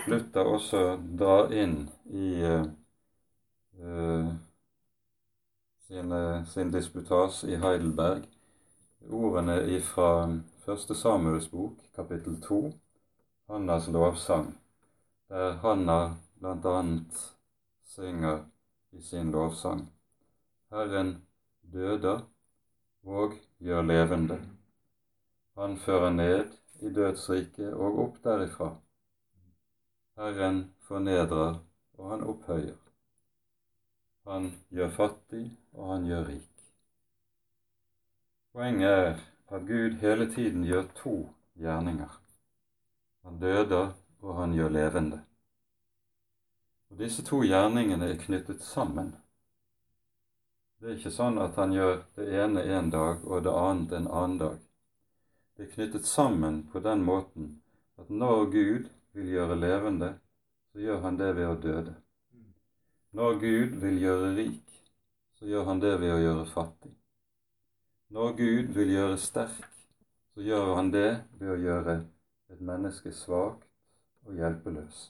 Luther 0.07 0.51
også 0.55 0.83
drar 1.19 1.53
inn 1.53 1.77
i 2.09 2.33
uh, 2.43 4.29
sine, 5.87 6.45
sin 6.45 6.71
disputas 6.73 7.43
i 7.43 7.55
Heidelberg 7.61 8.27
ordene 9.09 9.81
fra 9.81 10.29
Første 10.65 10.95
Samuels 10.95 11.47
bok, 11.49 11.79
kapittel 11.95 12.41
2, 12.41 12.73
Hannas 13.49 13.87
lovsang, 13.87 14.51
der 15.29 15.57
Hanna 15.63 16.15
bl.a. 16.39 16.83
synger 17.89 18.43
i 18.91 19.01
sin 19.01 19.31
lovsang 19.31 19.87
Herren 20.69 21.25
døder 21.73 22.21
og 23.03 23.33
gjør 23.59 23.81
levende. 23.81 24.39
Han 25.59 25.77
fører 25.77 26.13
ned 26.15 26.53
i 26.81 26.91
dødsriket 26.95 27.73
og 27.73 27.99
opp 28.05 28.21
derifra. 28.23 28.69
Herren 30.19 30.61
fornedrer, 30.87 31.59
og 31.99 32.11
han 32.11 32.23
opphøyer. 32.23 32.77
Han 34.27 34.51
gjør 34.71 34.89
fattig, 34.95 35.45
og 35.73 35.93
han 35.93 36.07
gjør 36.07 36.27
rik. 36.27 36.63
Poenget 38.53 38.89
er 38.89 39.19
at 39.51 39.67
Gud 39.67 39.97
hele 40.01 40.27
tiden 40.33 40.63
gjør 40.63 40.87
to 40.95 41.15
gjerninger. 41.59 42.19
Han 43.23 43.39
døder, 43.39 43.91
og 44.21 44.35
han 44.35 44.53
gjør 44.53 44.69
levende. 44.69 45.21
Og 46.89 46.99
Disse 46.99 47.23
to 47.23 47.41
gjerningene 47.43 48.09
er 48.11 48.21
knyttet 48.23 48.61
sammen. 48.61 49.15
Det 50.79 50.87
er 50.87 50.95
ikke 50.95 51.11
sånn 51.11 51.37
at 51.43 51.57
han 51.59 51.73
gjør 51.75 51.97
det 52.15 52.25
ene 52.39 52.61
en 52.77 52.89
dag 52.93 53.23
og 53.27 53.41
det 53.43 53.51
annet 53.51 53.95
en 53.97 54.05
annen 54.07 54.37
dag. 54.39 54.59
Det 55.57 55.65
er 55.65 55.73
knyttet 55.73 56.05
sammen 56.07 56.61
på 56.71 56.79
den 56.79 57.03
måten 57.03 57.49
at 57.99 58.07
når 58.07 58.45
Gud 58.53 58.85
vil 59.17 59.33
gjøre 59.33 59.57
levende, 59.59 60.13
så 60.71 60.79
gjør 60.79 61.01
han 61.03 61.19
det 61.19 61.33
ved 61.35 61.49
å 61.49 61.57
døde. 61.65 61.97
Når 63.11 63.35
Gud 63.43 63.75
vil 63.83 63.99
gjøre 64.05 64.31
rik, 64.37 64.79
så 65.35 65.51
gjør 65.51 65.67
han 65.67 65.83
det 65.83 65.93
ved 65.99 66.15
å 66.15 66.23
gjøre 66.23 66.47
fattig. 66.53 66.93
Når 68.15 68.33
Gud 68.39 68.73
vil 68.79 68.95
gjøre 68.95 69.19
sterk, 69.19 69.69
så 70.31 70.47
gjør 70.47 70.75
han 70.79 70.95
det 70.95 71.09
ved 71.41 71.55
å 71.57 71.61
gjøre 71.65 71.99
et 72.55 72.63
menneske 72.63 73.11
svakt 73.11 73.67
og 74.23 74.39
hjelpeløs. 74.39 75.09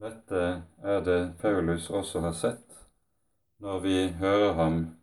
Dette 0.00 0.44
er 0.80 1.04
det 1.04 1.20
Paulus 1.44 1.92
også 1.92 2.24
har 2.24 2.38
sett 2.40 2.71
når 3.62 3.80
vi 3.80 4.08
hører 4.08 4.52
ham 4.52 4.96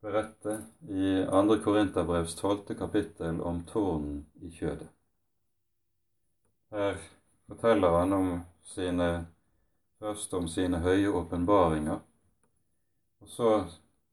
berette 0.00 0.52
i 0.88 1.24
2. 1.30 1.56
Korinterbrevs 1.64 2.34
12. 2.34 2.76
kapittel 2.78 3.40
om 3.40 3.64
tårnen 3.66 4.20
i 4.46 4.50
kjødet. 4.54 4.86
Her 6.70 6.94
forteller 7.48 7.98
han 7.98 8.12
om 8.12 8.30
sine, 8.62 9.26
først 9.98 10.38
om 10.38 10.46
sine 10.48 10.78
høye 10.86 11.10
åpenbaringer, 11.10 11.98
og 13.18 13.34
så 13.34 13.52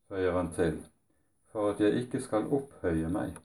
føyer 0.09 0.33
han 0.39 0.49
til 0.57 0.81
for 1.53 1.75
at 1.75 1.85
jeg 1.85 2.01
ikke 2.01 2.25
skal 2.25 2.49
opphøye 2.49 3.13
meg 3.13 3.37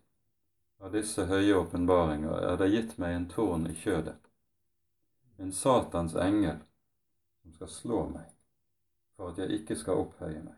av 0.80 0.96
disse 0.96 1.28
høye 1.28 1.52
åpenbaringer, 1.60 2.32
er 2.32 2.56
det 2.56 2.72
gitt 2.72 2.96
meg 2.96 3.18
en 3.18 3.28
tårn 3.28 3.68
i 3.68 3.76
kjødet, 3.76 4.16
en 5.36 5.52
Satans 5.52 6.16
engel 6.16 6.62
som 7.42 7.58
skal 7.60 7.76
slå 7.76 8.04
meg, 8.16 8.39
for 9.20 9.30
at 9.30 9.38
jeg 9.38 9.60
ikke 9.60 9.76
skal 9.76 10.00
opphøye 10.00 10.40
meg. 10.40 10.56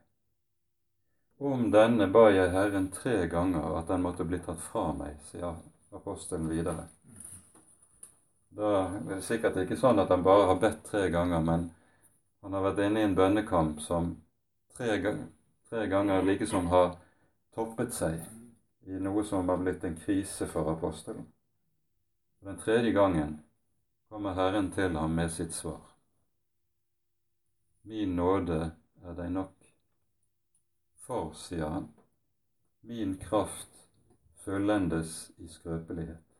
Om 1.42 1.64
denne 1.74 2.06
ba 2.14 2.28
jeg 2.30 2.52
Herren 2.54 2.84
tre 2.94 3.26
ganger 3.26 3.72
at 3.80 3.88
den 3.90 4.04
måtte 4.04 4.24
bli 4.24 4.38
tatt 4.38 4.60
fra 4.62 4.92
meg, 4.94 5.16
sier 5.26 5.56
apostelen 5.90 6.46
videre. 6.46 6.84
Da 8.54 8.70
er 8.84 9.00
det 9.08 9.18
sikkert 9.26 9.58
ikke 9.64 9.80
sånn 9.80 9.98
at 9.98 10.12
han 10.14 10.22
bare 10.22 10.46
har 10.52 10.60
bedt 10.62 10.84
tre 10.86 11.08
ganger, 11.10 11.42
men 11.42 11.66
han 12.44 12.54
har 12.54 12.68
vært 12.68 12.84
inne 12.86 13.02
i 13.02 13.08
en 13.08 13.18
bønnekamp 13.18 13.82
som 13.82 14.12
tre, 14.76 15.00
tre 15.66 15.86
ganger 15.90 16.22
likesom 16.22 16.70
har 16.70 16.92
toppet 17.56 17.96
seg 17.96 18.20
i 18.86 19.02
noe 19.02 19.24
som 19.26 19.50
har 19.50 19.58
blitt 19.58 19.82
en 19.88 19.98
krise 19.98 20.46
for 20.52 20.70
apostelen. 20.70 21.26
Den 22.46 22.62
tredje 22.62 22.94
gangen 22.94 23.40
kommer 24.10 24.38
Herren 24.38 24.70
til 24.70 24.94
ham 24.98 25.18
med 25.18 25.34
sitt 25.34 25.54
svar. 25.58 25.91
Min 27.82 28.16
nåde 28.16 28.58
er 29.02 29.14
deg 29.18 29.30
nok. 29.34 29.70
For, 31.02 31.32
sier 31.34 31.66
han, 31.66 31.88
min 32.86 33.16
kraft 33.18 33.80
fullendes 34.44 35.32
i 35.42 35.48
skrøpelighet. 35.50 36.36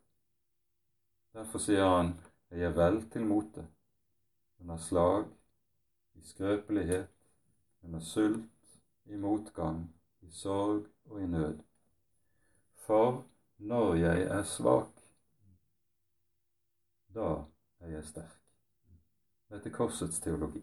Derfor 1.35 1.63
sier 1.63 1.89
han, 1.89 2.13
jeg 2.51 2.69
er 2.69 2.77
vel 2.77 3.01
til 3.11 3.27
mote, 3.27 3.65
under 4.61 4.79
slag, 4.79 5.27
i 6.15 6.23
skrøpelighet, 6.27 7.11
under 7.83 8.01
sult, 8.01 8.79
i 9.05 9.19
motgang, 9.19 9.87
i 10.23 10.31
sorg 10.31 10.87
og 11.11 11.23
i 11.23 11.27
nød. 11.27 11.59
For 12.87 13.25
når 13.59 13.95
jeg 13.95 14.23
er 14.23 14.43
svak, 14.43 15.03
da 17.15 17.33
er 17.81 17.97
jeg 17.97 18.05
sterk. 18.05 18.39
Dette 19.51 19.69
er 19.69 19.75
korsets 19.75 20.21
teologi. 20.21 20.63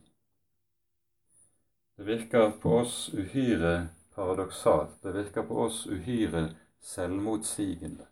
Det 2.00 2.06
virker 2.06 2.52
på 2.52 2.70
oss 2.70 3.14
uhyre 3.14 3.88
paradoksalt. 4.16 5.02
Det 5.02 5.12
virker 5.12 5.44
på 5.44 5.58
oss 5.60 5.88
uhyre 5.88 6.56
selvmotsigende. 6.80 8.06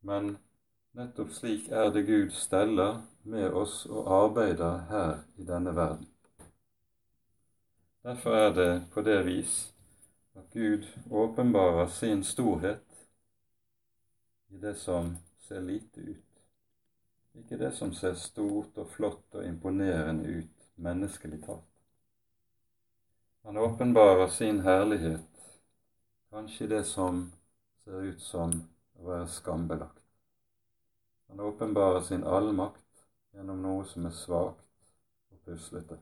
Men 0.00 0.36
nettopp 0.92 1.32
slik 1.32 1.70
er 1.72 1.88
det 1.94 2.02
Gud 2.02 2.36
steller 2.36 3.00
med 3.22 3.48
oss 3.48 3.86
og 3.86 4.12
arbeider 4.12 4.84
her 4.92 5.24
i 5.40 5.48
denne 5.48 5.72
verden. 5.72 6.04
Derfor 8.04 8.36
er 8.36 8.54
det 8.60 8.70
på 8.92 9.00
det 9.08 9.18
vis 9.24 9.58
at 10.36 10.44
Gud 10.52 10.84
åpenbarer 11.10 11.88
sin 11.88 12.24
storhet 12.24 13.06
i 14.52 14.60
det 14.60 14.76
som 14.84 15.14
ser 15.48 15.64
lite 15.64 16.00
ut. 16.00 16.42
Ikke 17.40 17.56
det 17.56 17.72
som 17.72 17.96
ser 17.96 18.20
stort 18.20 18.76
og 18.76 18.90
flott 18.98 19.30
og 19.32 19.48
imponerende 19.48 20.42
ut 20.42 20.74
menneskelig 20.76 21.46
talt. 21.46 21.70
Han 23.44 23.56
åpenbarer 23.56 24.28
sin 24.28 24.60
herlighet, 24.60 25.60
kanskje 26.30 26.66
det 26.66 26.84
som 26.84 27.32
ser 27.84 28.02
ut 28.02 28.20
som 28.20 28.54
å 28.96 29.04
være 29.10 29.26
skambelagt. 29.28 30.00
Han 31.28 31.40
åpenbarer 31.40 32.00
sin 32.00 32.24
allmakt 32.24 33.04
gjennom 33.36 33.60
noe 33.62 33.84
som 33.84 34.06
er 34.08 34.16
svakt 34.16 34.64
og 35.28 35.44
puslete. 35.44 35.98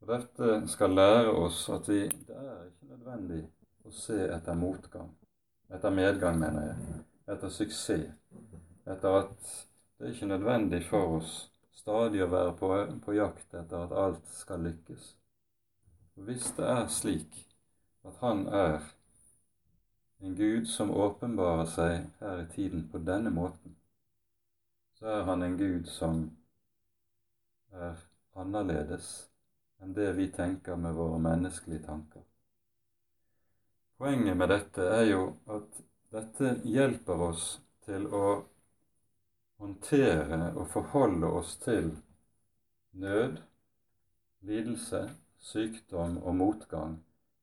Og 0.00 0.08
Dette 0.14 0.50
skal 0.72 0.96
lære 0.96 1.36
oss 1.44 1.60
at 1.76 1.92
vi, 1.92 2.06
det 2.08 2.40
er 2.40 2.64
ikke 2.70 2.90
nødvendig 2.94 3.44
å 3.84 3.92
se 3.92 4.16
etter 4.32 4.56
motgang, 4.56 5.12
etter 5.68 5.92
medgang, 5.92 6.40
mener 6.40 6.70
jeg, 6.70 7.00
etter 7.36 7.52
suksess, 7.52 8.08
etter 8.88 9.22
at 9.26 9.54
det 10.00 10.08
er 10.08 10.16
ikke 10.16 10.32
nødvendig 10.32 10.86
for 10.88 11.20
oss 11.20 11.38
stadig 11.76 12.24
å 12.24 12.32
være 12.32 12.56
på, 12.56 12.76
på 13.04 13.20
jakt 13.20 13.52
etter 13.52 13.84
at 13.84 13.98
alt 14.08 14.38
skal 14.40 14.64
lykkes. 14.64 15.16
Hvis 16.20 16.50
det 16.56 16.66
er 16.68 16.86
slik 16.92 17.36
at 18.04 18.16
Han 18.20 18.46
er 18.46 18.80
en 20.20 20.36
Gud 20.36 20.66
som 20.68 20.90
åpenbarer 20.90 21.68
seg 21.72 21.94
her 22.20 22.42
i 22.42 22.48
tiden 22.52 22.88
på 22.92 23.00
denne 23.04 23.32
måten, 23.32 23.76
så 24.98 25.06
er 25.06 25.22
Han 25.28 25.42
en 25.42 25.56
Gud 25.58 25.88
som 25.88 26.22
er 27.72 27.96
annerledes 28.36 29.08
enn 29.80 29.94
det 29.96 30.10
vi 30.18 30.28
tenker 30.28 30.76
med 30.76 30.92
våre 30.94 31.18
menneskelige 31.24 31.86
tanker. 31.86 32.22
Poenget 33.96 34.36
med 34.36 34.48
dette 34.52 34.84
er 34.92 35.06
jo 35.08 35.22
at 35.56 35.80
dette 36.12 36.54
hjelper 36.68 37.24
oss 37.30 37.46
til 37.86 38.06
å 38.12 38.26
håndtere 39.60 40.52
og 40.54 40.68
forholde 40.72 41.32
oss 41.40 41.56
til 41.64 41.90
nød, 42.92 43.40
lidelse, 44.44 45.02
sykdom 45.40 46.18
og 46.22 46.36
motgang 46.36 46.98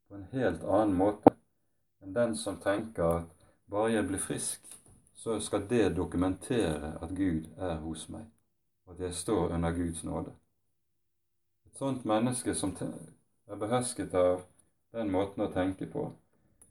på 0.08 0.16
en 0.16 0.28
helt 0.32 0.64
annen 0.64 0.96
måte 0.98 1.34
enn 2.04 2.14
den 2.14 2.36
som 2.38 2.60
tenker 2.64 3.04
at 3.22 3.32
bare 3.68 3.92
jeg 3.92 4.08
blir 4.08 4.22
frisk, 4.24 4.62
så 5.16 5.40
skal 5.40 5.66
det 5.70 5.96
dokumentere 5.98 6.94
at 7.02 7.10
Gud 7.16 7.50
er 7.58 7.76
hos 7.82 8.06
meg, 8.10 8.24
og 8.86 8.94
at 8.94 9.02
jeg 9.08 9.14
står 9.14 9.56
under 9.58 9.74
Guds 9.76 10.04
nåde 10.04 10.32
Et 11.66 11.82
sånt 11.82 12.06
menneske 12.06 12.56
som 12.56 12.72
er 12.82 13.60
behersket 13.60 14.14
av 14.14 14.46
den 14.96 15.12
måten 15.12 15.44
å 15.44 15.52
tenke 15.52 15.90
på, 15.92 16.08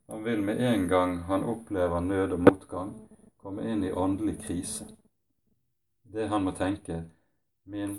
han 0.08 0.24
vil 0.24 0.42
med 0.42 0.62
en 0.62 0.88
gang 0.88 1.18
han 1.26 1.44
opplever 1.44 2.00
nød 2.00 2.32
og 2.32 2.40
motgang, 2.40 2.94
komme 3.36 3.66
inn 3.66 3.84
i 3.84 3.92
åndelig 3.92 4.38
krise. 4.42 4.86
Det 6.02 6.28
han 6.30 6.44
må 6.46 6.54
tenke 6.54 7.02
min 7.64 7.96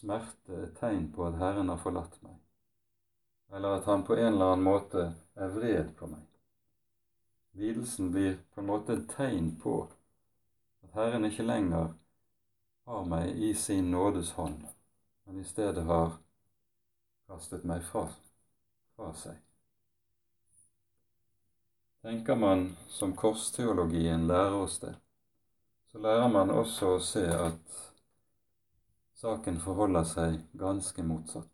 smerte 0.00 0.56
er 0.64 0.70
tegn 0.80 1.10
på 1.12 1.26
at 1.28 1.36
Herren 1.38 1.68
har 1.68 1.80
forlatt 1.82 2.16
meg, 2.24 2.39
eller 3.52 3.68
at 3.68 3.84
han 3.84 4.02
på 4.02 4.16
en 4.16 4.32
eller 4.34 4.52
annen 4.52 4.64
måte 4.64 5.06
er 5.34 5.54
vred 5.54 5.94
på 5.98 6.06
meg. 6.06 6.22
Lidelsen 7.58 8.12
blir 8.12 8.38
på 8.54 8.60
en 8.60 8.70
måte 8.70 8.94
et 8.94 9.08
tegn 9.10 9.52
på 9.62 9.74
at 10.84 10.94
Herren 10.94 11.26
ikke 11.26 11.46
lenger 11.46 11.90
har 12.90 13.04
meg 13.10 13.34
i 13.34 13.52
sin 13.54 13.90
nådes 13.90 14.32
hånd, 14.38 14.62
men 15.24 15.40
i 15.40 15.44
stedet 15.44 15.84
har 15.86 16.16
kastet 17.30 17.66
meg 17.66 17.82
fra, 17.86 18.06
fra 18.96 19.12
seg. 19.18 19.38
Tenker 22.00 22.38
man 22.38 22.70
som 22.88 23.12
korsteologien 23.16 24.26
lærer 24.30 24.56
oss 24.62 24.78
det, 24.80 24.94
så 25.92 25.98
lærer 25.98 26.30
man 26.32 26.50
også 26.54 26.94
å 26.96 27.02
se 27.04 27.26
at 27.34 27.80
saken 29.20 29.58
forholder 29.60 30.06
seg 30.08 30.38
ganske 30.56 31.04
motsatt. 31.04 31.49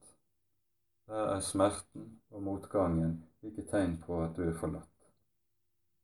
Der 1.07 1.37
er 1.37 1.41
smerten 1.41 2.21
og 2.31 2.43
motgangen 2.43 3.25
ikke 3.43 3.63
tegn 3.71 3.97
på 4.03 4.23
at 4.25 4.37
du 4.37 4.43
er 4.49 4.59
forlatt. 4.59 5.11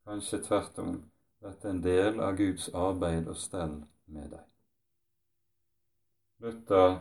Kanskje 0.07 0.43
tvert 0.43 0.79
om, 0.79 0.97
dette 1.43 1.69
er 1.69 1.75
en 1.75 1.83
del 1.83 2.21
av 2.23 2.37
Guds 2.39 2.69
arbeid 2.75 3.29
og 3.31 3.39
stell 3.39 3.75
med 4.07 4.31
deg. 4.35 4.45
Luther 6.43 7.01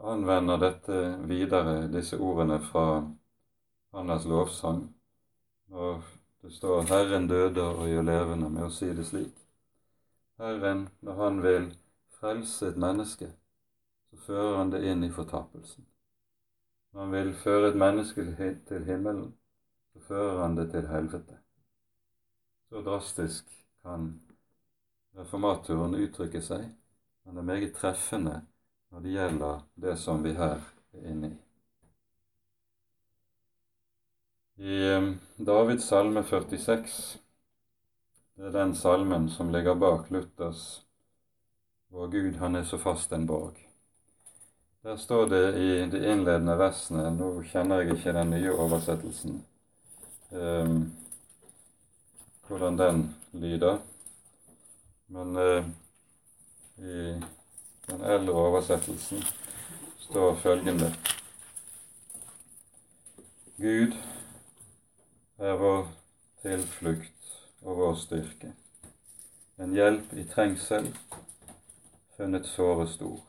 anvender 0.00 0.60
dette 0.60 0.98
videre, 1.28 1.86
disse 1.92 2.18
ordene 2.20 2.58
fra 2.64 2.86
Hannas 3.94 4.24
lovsang, 4.28 4.84
når 5.72 6.02
det 6.42 6.52
står 6.52 6.82
'Herren 6.82 7.28
døde 7.28 7.62
og 7.62 7.88
gjør 7.88 8.02
levende', 8.02 8.50
med 8.50 8.64
å 8.64 8.70
si 8.70 8.92
det 8.92 9.06
slik. 9.06 9.34
Herren, 10.38 10.88
når 11.00 11.14
Han 11.14 11.42
vil 11.42 11.76
frelse 12.20 12.68
et 12.68 12.76
menneske, 12.76 13.32
så 14.10 14.16
fører 14.26 14.56
Han 14.56 14.72
det 14.72 14.84
inn 14.84 15.04
i 15.04 15.10
fortapelsen. 15.10 15.86
Når 16.94 17.00
Han 17.00 17.12
vil 17.12 17.32
føre 17.34 17.68
et 17.68 17.76
menneske 17.76 18.24
til 18.68 18.84
himmelen, 18.86 19.32
så 19.92 20.00
fører 20.08 20.42
Han 20.42 20.56
det 20.56 20.70
til 20.70 20.86
helvete. 20.86 21.38
Så 22.68 22.82
drastisk 22.86 23.50
kan 23.82 24.20
reformatoren 25.18 25.94
uttrykke 25.98 26.42
seg, 26.42 26.68
men 27.24 27.34
det 27.34 27.42
er 27.42 27.48
meget 27.50 27.74
treffende 27.74 28.36
når 28.90 29.02
det 29.02 29.16
gjelder 29.16 29.66
det 29.86 29.96
som 29.98 30.22
vi 30.22 30.36
her 30.38 30.62
er 30.94 31.10
inne 31.10 31.32
i. 31.32 31.36
I 34.56 34.78
um, 34.94 35.10
Davids 35.46 35.90
salme 35.90 36.22
46, 36.22 37.18
det 38.36 38.46
er 38.46 38.54
den 38.54 38.74
salmen 38.78 39.26
som 39.28 39.50
ligger 39.50 39.74
bak 39.74 40.10
Luthers 40.14 40.84
vår 41.90 42.06
Gud, 42.10 42.34
han 42.38 42.56
er 42.56 42.62
så 42.64 42.78
fast 42.78 43.12
en 43.12 43.26
borg. 43.26 43.58
Der 44.84 44.96
står 44.96 45.26
det 45.26 45.54
i 45.56 45.68
de 45.90 46.00
innledende 46.12 46.58
versene 46.60 47.06
Nå 47.16 47.28
kjenner 47.48 47.80
jeg 47.80 47.94
ikke 47.94 48.12
den 48.12 48.34
nye 48.34 48.50
oversettelsen, 48.52 49.38
um, 50.28 50.82
hvordan 52.44 52.76
den 52.76 53.00
lyder. 53.32 53.78
Men 55.08 55.40
uh, 55.40 55.64
i 56.84 57.00
den 57.88 58.04
eldre 58.12 58.36
oversettelsen 58.44 59.24
står 60.04 60.36
følgende 60.44 60.92
Gud 63.56 63.96
er 65.38 65.60
vår 65.64 65.84
tilflukt 66.44 67.36
og 67.62 67.78
vår 67.86 68.02
styrke, 68.04 68.52
en 69.56 69.72
hjelp 69.72 70.12
i 70.12 70.28
trengsel, 70.28 70.92
funnet 72.18 72.52
såre 72.52 72.90
stor. 72.98 73.22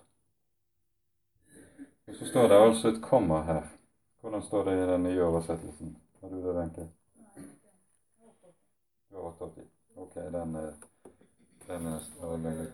Og 2.08 2.16
Så 2.16 2.26
står 2.28 2.48
det 2.48 2.56
altså 2.56 2.88
et 2.88 3.02
komma 3.02 3.42
her. 3.44 3.62
Hvordan 4.22 4.42
står 4.44 4.64
det 4.64 4.74
i 4.78 4.92
den 4.92 5.04
nye 5.04 5.24
oversettelsen? 5.24 5.98
Har 6.22 6.30
du 6.30 6.36
det, 6.48 6.56
Wenche? 6.56 6.90
Du 9.10 9.16
har 9.16 9.22
88. 9.22 9.68
Ok, 9.96 10.16
den 10.16 10.56
er, 10.56 10.72
den 11.68 11.86
er 11.88 12.00
strålende. 12.00 12.72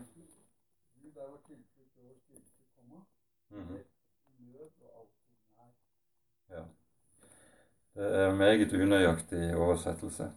mm 3.50 3.62
-hmm. 3.68 3.84
Ja. 6.50 6.64
Det 7.96 8.16
er 8.16 8.36
meget 8.36 8.74
unøyaktig 8.74 9.56
oversettelse. 9.56 10.32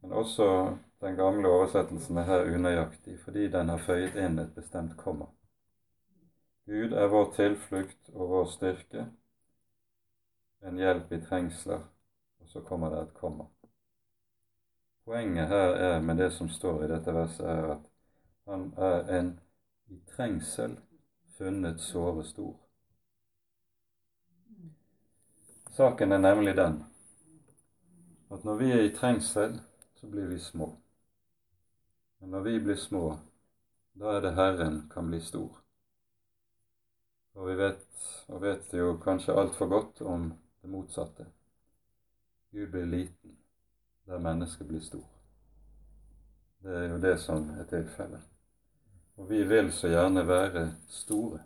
Men 0.00 0.12
også 0.12 0.76
den 1.00 1.16
gamle 1.16 1.48
oversettelsen 1.48 2.16
er 2.16 2.22
her 2.22 2.54
unøyaktig 2.54 3.20
fordi 3.24 3.48
den 3.48 3.68
har 3.68 3.78
føyet 3.78 4.14
inn 4.14 4.38
et 4.38 4.54
bestemt 4.54 4.96
komma. 4.96 5.24
Gud 6.72 6.92
er 6.96 7.10
vår 7.12 7.26
tilflukt 7.36 8.06
og 8.14 8.30
vår 8.30 8.46
styrke, 8.48 9.02
en 10.64 10.78
hjelp 10.80 11.10
i 11.12 11.18
trengsler, 11.20 11.82
og 12.40 12.48
så 12.48 12.62
kommer 12.64 12.94
det 12.94 13.00
et 13.02 13.18
komma. 13.18 13.44
Poenget 15.04 15.50
her 15.52 15.74
er 15.88 16.00
med 16.00 16.16
det 16.16 16.30
som 16.32 16.48
står 16.48 16.86
i 16.86 16.88
dette 16.94 17.12
verset, 17.12 17.44
er 17.44 17.74
at 17.74 17.84
han 18.48 18.64
er 18.88 19.12
en 19.18 19.28
i 19.92 19.98
trengsel 20.14 20.78
funnet 21.36 21.84
såre 21.84 22.24
stor. 22.24 22.54
Saken 25.76 26.12
er 26.16 26.24
nemlig 26.24 26.56
den 26.56 26.78
at 28.32 28.44
når 28.48 28.62
vi 28.62 28.70
er 28.72 28.86
i 28.86 28.94
trengsel, 28.96 29.58
så 30.00 30.08
blir 30.08 30.32
vi 30.32 30.40
små. 30.40 30.70
Men 32.20 32.30
når 32.30 32.48
vi 32.48 32.60
blir 32.64 32.80
små, 32.80 33.18
da 33.92 34.16
er 34.16 34.24
det 34.24 34.38
Herren 34.40 34.86
kan 34.94 35.12
bli 35.12 35.20
stor. 35.20 35.61
Og 37.34 37.48
vi 37.48 37.54
vet, 37.56 37.86
og 38.28 38.42
vet 38.42 38.74
jo 38.76 38.96
kanskje 39.02 39.36
altfor 39.40 39.68
godt 39.68 40.02
om 40.02 40.28
det 40.62 40.70
motsatte. 40.70 41.26
Gud 42.52 42.68
blir 42.70 42.86
liten 42.86 43.38
der 44.04 44.18
mennesket 44.18 44.68
blir 44.68 44.80
stor. 44.80 45.06
Det 46.62 46.76
er 46.76 46.88
jo 46.90 46.98
det 47.00 47.16
som 47.20 47.48
er 47.58 47.64
tilfellet. 47.70 48.20
Og 49.16 49.30
vi 49.30 49.42
vil 49.48 49.72
så 49.72 49.88
gjerne 49.88 50.26
være 50.28 50.66
store. 50.88 51.40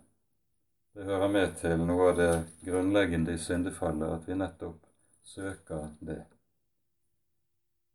Det 0.95 1.05
hører 1.05 1.29
med 1.29 1.55
til 1.61 1.83
noe 1.85 2.11
av 2.11 2.17
det 2.17 2.31
grunnleggende 2.65 3.35
i 3.37 3.41
syndefallet 3.41 4.15
at 4.17 4.29
vi 4.29 4.39
nettopp 4.39 4.87
søker 5.25 5.91
det. 6.01 6.23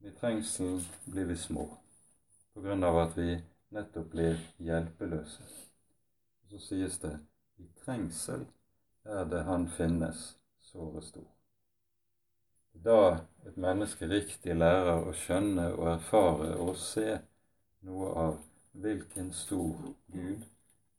I 0.01 0.11
trengsel 0.19 0.79
blir 1.05 1.25
vi 1.29 1.37
små 1.37 1.65
på 2.53 2.61
grunn 2.61 2.83
av 2.83 2.99
at 3.03 3.17
vi 3.17 3.35
nettopp 3.73 4.11
blir 4.11 4.39
hjelpeløse. 4.61 5.45
Og 6.43 6.53
så 6.53 6.63
sies 6.67 6.97
det 7.01 7.15
i 7.61 7.67
trengsel 7.83 8.45
er 9.05 9.29
det 9.29 9.43
han 9.47 9.67
finnes 9.77 10.23
såre 10.71 11.01
stor. 11.05 11.29
Da 12.73 13.01
et 13.45 13.57
menneske 13.57 14.07
riktig 14.09 14.55
lærer 14.57 15.03
å 15.05 15.13
skjønne 15.13 15.67
og 15.75 15.87
erfare 15.97 16.55
og 16.63 16.77
se 16.79 17.19
noe 17.85 18.11
av 18.25 18.39
hvilken 18.71 19.31
stor 19.35 19.75
Gud 20.13 20.45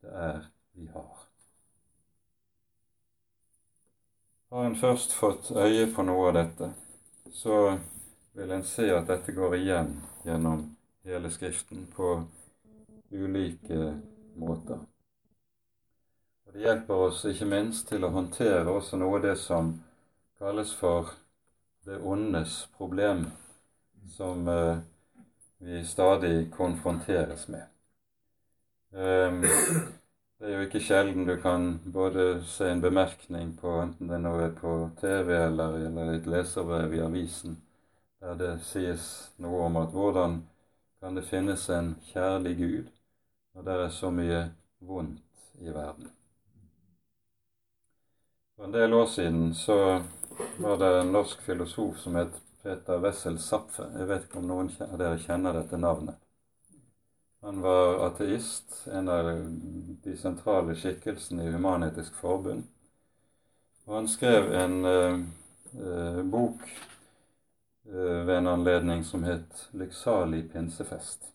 det 0.03 0.15
er 0.29 0.45
vi 0.77 0.87
har. 0.93 1.27
Har 4.53 4.69
en 4.69 4.77
først 4.77 5.15
fått 5.17 5.51
øye 5.57 5.87
på 5.95 6.05
noe 6.05 6.29
av 6.29 6.35
dette, 6.37 6.69
så 7.33 7.79
vil 8.37 8.53
en 8.53 8.67
se 8.69 8.91
at 8.93 9.09
dette 9.09 9.33
går 9.33 9.57
igjen 9.63 9.95
gjennom 10.27 10.67
hele 11.09 11.31
Skriften 11.33 11.87
på 11.97 12.15
ulike 13.13 13.95
måter. 14.37 14.91
Og 16.53 16.59
Det 16.59 16.66
hjelper 16.66 17.07
oss 17.07 17.22
ikke 17.24 17.46
minst 17.48 17.86
til 17.88 18.03
å 18.05 18.11
håndtere 18.12 18.68
også 18.68 18.98
noe 19.00 19.16
av 19.16 19.22
det 19.24 19.38
som 19.40 19.70
kalles 20.36 20.74
for 20.76 21.09
det 21.88 21.96
ondes 21.96 22.59
problem, 22.76 23.24
som 24.12 24.44
eh, 24.53 24.82
vi 25.64 25.80
stadig 25.88 26.50
konfronteres 26.53 27.48
med. 27.48 27.64
Um, 28.92 29.40
det 29.40 30.50
er 30.50 30.59
jo 30.59 30.68
ikke 30.68 30.84
sjelden 30.84 31.24
du 31.24 31.38
kan 31.40 31.80
både 31.96 32.44
se 32.44 32.68
en 32.68 32.84
bemerkning 32.84 33.57
på 33.57 33.72
enten 33.86 34.12
det 34.12 34.20
nå 34.20 34.36
er 34.44 34.53
på 34.53 34.76
TV 35.00 35.32
eller, 35.38 35.80
eller 35.88 36.14
et 36.18 36.28
leserbrev 36.28 36.92
i 36.92 37.05
avisen, 37.09 37.57
der 38.20 38.36
det 38.36 38.55
sies 38.68 39.07
noe 39.40 39.70
om 39.70 39.80
at 39.80 39.96
hvordan 39.96 40.42
kan 41.00 41.16
det 41.16 41.24
finnes 41.32 41.64
en 41.72 41.94
kjærlig 42.12 42.59
Gud 42.61 42.96
når 43.55 43.70
det 43.70 43.84
er 43.86 43.94
så 44.03 44.12
mye 44.12 44.50
vondt 44.84 45.64
i 45.64 45.72
verden. 45.72 46.12
For 48.63 48.67
en 48.67 48.73
del 48.73 48.95
år 48.95 49.07
siden 49.07 49.55
så 49.55 50.03
var 50.59 50.77
det 50.79 51.01
en 51.01 51.09
norsk 51.13 51.41
filosof 51.43 51.97
som 51.99 52.15
het 52.15 52.37
Peter 52.63 53.01
Wessel 53.03 53.39
Zapfe. 53.43 53.89
Jeg 53.99 54.07
vet 54.07 54.29
ikke 54.29 54.39
om 54.39 54.47
noen 54.47 54.69
av 54.87 54.93
dere 55.01 55.19
kjenner 55.19 55.57
dette 55.59 55.81
navnet. 55.83 56.21
Han 57.43 57.59
var 57.65 58.05
ateist, 58.07 58.85
en 58.87 59.11
av 59.11 59.33
de 60.05 60.15
sentrale 60.15 60.77
skikkelsene 60.79 61.49
i 61.49 61.51
Human-Etisk 61.57 62.15
Forbund. 62.23 62.69
Og 63.89 63.99
han 63.99 64.07
skrev 64.07 64.55
en 64.55 64.79
eh, 64.93 66.23
bok 66.23 66.63
eh, 66.71 68.23
ved 68.23 68.37
en 68.37 68.53
anledning 68.55 69.03
som 69.03 69.27
het 69.27 69.67
'Lykksalig 69.73 70.53
pinsefest'. 70.55 71.32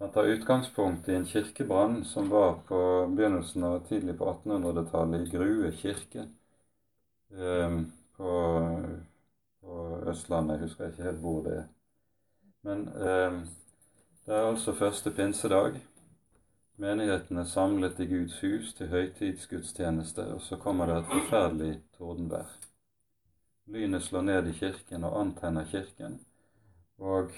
Han 0.00 0.10
tar 0.10 0.24
utgangspunkt 0.24 1.08
i 1.08 1.14
en 1.14 1.26
kirkebrann 1.26 2.04
som 2.04 2.28
var 2.28 2.54
på 2.68 3.06
begynnelsen 3.16 3.64
av 3.64 3.82
tidlig 3.88 4.14
på 4.18 4.30
1800-tallet 4.30 5.26
i 5.26 5.30
Grue 5.34 5.72
kirke 5.76 6.22
eh, 7.36 7.74
på, 8.16 8.30
på, 9.60 9.74
Østlandet. 10.08 10.56
Jeg 10.56 10.64
husker 10.64 10.88
ikke 10.88 11.04
helt 11.04 11.20
hvor 11.20 11.44
det 11.44 11.52
er. 11.58 11.68
Men 12.64 12.88
eh, 12.88 13.36
det 14.24 14.38
er 14.38 14.48
altså 14.48 14.72
første 14.80 15.12
pinsedag. 15.12 15.76
Menighetene 16.80 17.44
samlet 17.44 18.00
i 18.00 18.08
Guds 18.08 18.40
hus 18.40 18.72
til 18.80 18.88
høytidsgudstjeneste, 18.88 20.30
og 20.32 20.40
så 20.40 20.56
kommer 20.56 20.88
det 20.88 20.96
et 21.02 21.12
forferdelig 21.12 21.74
tordenvær. 21.98 22.56
Lynet 23.68 24.08
slår 24.08 24.30
ned 24.32 24.48
i 24.48 24.58
kirken 24.64 25.04
og 25.04 25.20
antenner 25.20 25.68
kirken. 25.68 26.22
Og 26.96 27.36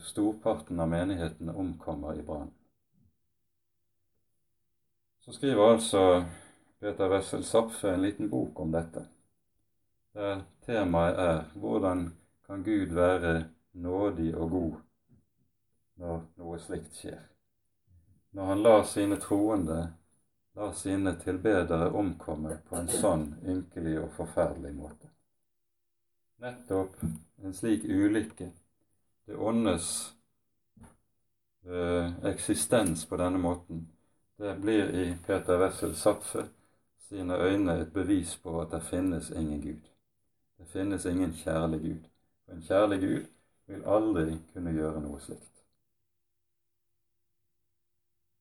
storparten 0.00 0.80
av 0.80 0.88
menighetene 0.88 1.52
omkommer 1.52 2.18
i 2.18 2.22
brann. 2.22 2.50
Så 5.24 5.32
skriver 5.32 5.72
altså 5.72 6.24
Peter 6.80 7.08
Wessel 7.08 7.44
Zapfe 7.44 7.94
en 7.94 8.02
liten 8.02 8.30
bok 8.30 8.60
om 8.60 8.72
dette, 8.72 9.04
der 10.12 10.42
temaet 10.66 11.18
er 11.18 11.44
hvordan 11.54 12.08
kan 12.46 12.64
Gud 12.66 12.92
være 12.94 13.44
nådig 13.72 14.32
og 14.36 14.50
god 14.50 14.72
når 16.02 16.24
noe 16.42 16.58
slikt 16.58 16.98
skjer? 16.98 17.20
Når 18.32 18.50
han 18.50 18.62
lar 18.62 18.82
sine 18.88 19.16
troende, 19.22 19.78
lar 20.58 20.72
sine 20.76 21.14
tilbedere 21.20 21.92
omkomme 21.96 22.58
på 22.66 22.76
en 22.80 22.90
sånn 22.90 23.28
ynkelig 23.46 23.98
og 24.02 24.10
forferdelig 24.16 24.74
måte. 24.74 25.12
Nettopp 26.42 26.98
en 27.44 27.54
slik 27.54 27.86
ulykke 27.86 28.50
det 29.26 29.36
åndes 29.36 30.12
eh, 31.64 32.24
eksistens 32.24 33.06
på 33.06 33.16
denne 33.16 33.38
måten, 33.38 33.88
det 34.36 34.56
blir 34.60 34.90
i 34.90 35.16
Peter 35.26 35.58
Wessel 35.58 35.94
Zapfe 35.96 36.44
sine 37.08 37.36
øyne 37.36 37.80
et 37.80 37.92
bevis 37.92 38.36
på 38.42 38.60
at 38.60 38.70
det 38.70 38.82
finnes 38.82 39.30
ingen 39.30 39.60
Gud. 39.60 39.80
Det 40.58 40.68
finnes 40.68 41.06
ingen 41.06 41.32
kjærlig 41.32 41.80
Gud. 41.80 42.04
Og 42.46 42.54
en 42.54 42.62
kjærlig 42.62 43.00
Gud 43.00 43.26
vil 43.66 43.84
aldri 43.86 44.38
kunne 44.52 44.72
gjøre 44.72 45.00
noe 45.00 45.20
slikt. 45.20 45.48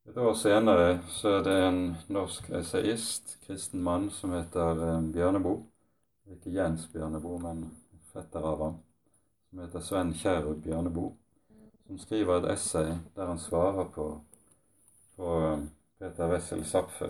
Et 0.10 0.18
år 0.18 0.34
senere 0.34 1.00
så 1.08 1.36
er 1.38 1.44
det 1.44 1.58
en 1.68 1.82
norsk 2.10 2.50
esaist, 2.50 3.38
kristen 3.46 3.84
mann, 3.84 4.10
som 4.12 4.34
heter 4.34 4.86
eh, 4.88 5.12
Bjørneboe. 5.14 5.62
Ikke 6.32 6.54
Jens 6.56 6.88
Bjørneboe, 6.94 7.40
men 7.44 7.68
fetter 8.14 8.48
av 8.54 8.64
ham 8.66 8.80
som 9.52 9.60
heter 9.60 9.80
Sven 9.80 10.14
Kjærud 10.14 10.62
Bjørneboe, 10.64 11.12
som 11.88 11.98
skriver 12.00 12.38
et 12.40 12.54
essay 12.54 12.94
der 13.16 13.26
han 13.28 13.40
svarer 13.40 13.90
på 13.92 14.06
på 15.16 15.32
Peter 16.00 16.32
Wessel 16.32 16.64
Zapfe 16.66 17.10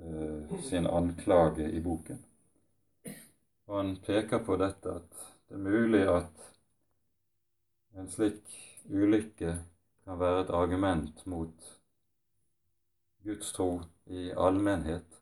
eh, 0.00 0.60
sin 0.62 0.86
anklage 0.86 1.70
i 1.70 1.80
boken. 1.80 2.22
Og 3.66 3.76
han 3.76 3.96
peker 4.06 4.38
på 4.46 4.56
dette 4.56 4.94
at 5.00 5.18
det 5.48 5.58
er 5.58 5.64
mulig 5.66 6.04
at 6.08 6.46
en 7.98 8.08
slik 8.08 8.54
ulykke 8.88 9.56
kan 10.06 10.20
være 10.22 10.44
et 10.46 10.54
argument 10.62 11.26
mot 11.26 11.68
Guds 13.26 13.52
tro 13.52 13.68
i 14.06 14.30
allmennhet, 14.30 15.20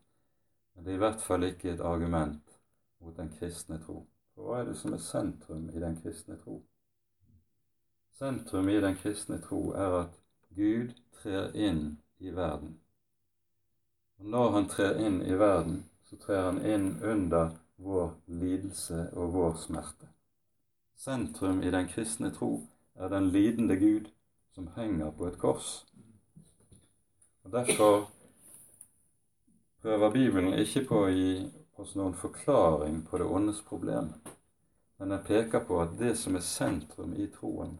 men 0.75 0.85
det 0.85 0.93
er 0.93 1.01
i 1.01 1.05
hvert 1.07 1.21
fall 1.27 1.49
ikke 1.49 1.73
et 1.73 1.81
argument 1.81 2.57
mot 3.01 3.17
den 3.17 3.33
kristne 3.39 3.81
tro. 3.81 4.03
For 4.41 4.49
hva 4.49 4.59
er 4.59 4.69
det 4.71 4.79
som 4.79 4.93
er 4.95 5.01
sentrum 5.05 5.67
i 5.69 5.79
den 5.83 5.99
kristne 6.01 6.33
tro? 6.41 6.55
Sentrum 8.17 8.69
i 8.73 8.79
den 8.81 8.95
kristne 8.97 9.37
tro 9.37 9.59
er 9.77 9.97
at 9.99 10.15
Gud 10.57 10.95
trer 11.19 11.53
inn 11.53 11.99
i 12.17 12.33
verden. 12.33 12.71
Og 14.17 14.31
når 14.33 14.49
han 14.55 14.67
trer 14.71 14.97
inn 15.05 15.21
i 15.21 15.37
verden, 15.37 15.83
så 16.09 16.17
trer 16.25 16.41
han 16.47 16.57
inn 16.65 16.89
under 17.05 17.53
vår 17.77 18.09
lidelse 18.41 19.03
og 19.13 19.37
vår 19.37 19.61
smerte. 19.61 20.09
Sentrum 20.97 21.61
i 21.61 21.69
den 21.77 21.93
kristne 21.93 22.33
tro 22.33 22.51
er 22.97 23.13
den 23.13 23.29
lidende 23.29 23.77
Gud 23.77 24.09
som 24.57 24.73
henger 24.73 25.13
på 25.13 25.29
et 25.29 25.37
kors. 25.37 25.85
Og 27.45 27.53
Derfor 27.53 28.09
prøver 29.85 30.17
Bibelen 30.17 30.53
ikke 30.65 30.87
på 30.89 31.05
å 31.05 31.13
gi 31.13 31.33
oss 31.81 31.95
noen 31.95 32.13
forklaring 32.13 33.01
på 33.09 33.17
det 33.17 33.25
åndes 33.25 33.61
problem, 33.65 34.13
men 34.97 35.09
den 35.09 35.23
peker 35.25 35.65
på 35.65 35.79
at 35.81 35.97
det 35.99 36.13
som 36.19 36.35
er 36.37 36.45
sentrum 36.45 37.15
i 37.17 37.25
troen, 37.33 37.77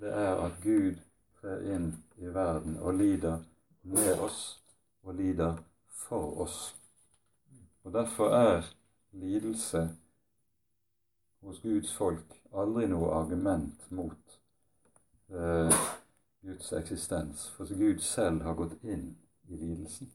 det 0.00 0.12
er 0.12 0.36
at 0.44 0.60
Gud 0.62 1.00
trer 1.40 1.64
inn 1.74 1.88
i 2.20 2.28
verden 2.28 2.76
og 2.80 2.98
lider 2.98 3.40
med 3.82 4.20
oss 4.20 4.42
og 5.02 5.16
lider 5.18 5.56
for 6.04 6.42
oss. 6.44 6.60
Og 7.82 7.92
Derfor 7.92 8.36
er 8.36 8.68
lidelse 9.12 9.88
hos 11.40 11.60
Guds 11.60 11.94
folk 11.96 12.38
aldri 12.54 12.86
noe 12.86 13.10
argument 13.16 13.90
mot 13.90 14.38
eh, 15.32 15.82
Guds 16.42 16.72
eksistens, 16.72 17.48
for 17.56 17.70
Gud 17.78 18.00
selv 18.04 18.42
har 18.46 18.58
gått 18.58 18.76
inn 18.84 19.14
i 19.48 19.56
lidelsen. 19.56 20.12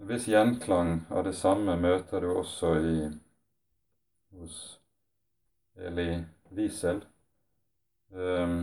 En 0.00 0.06
viss 0.06 0.26
gjenklang 0.28 1.00
av 1.10 1.24
det 1.24 1.32
samme 1.36 1.74
møter 1.76 2.24
du 2.24 2.30
også 2.32 2.68
i, 2.80 3.00
hos 4.32 4.54
Eli 5.76 6.06
Wiesel, 6.56 7.02
um, 8.16 8.54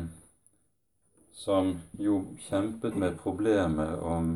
som 1.37 1.69
jo 2.01 2.15
kjempet 2.47 2.97
med 2.97 3.19
problemet 3.21 4.01
om 4.01 4.31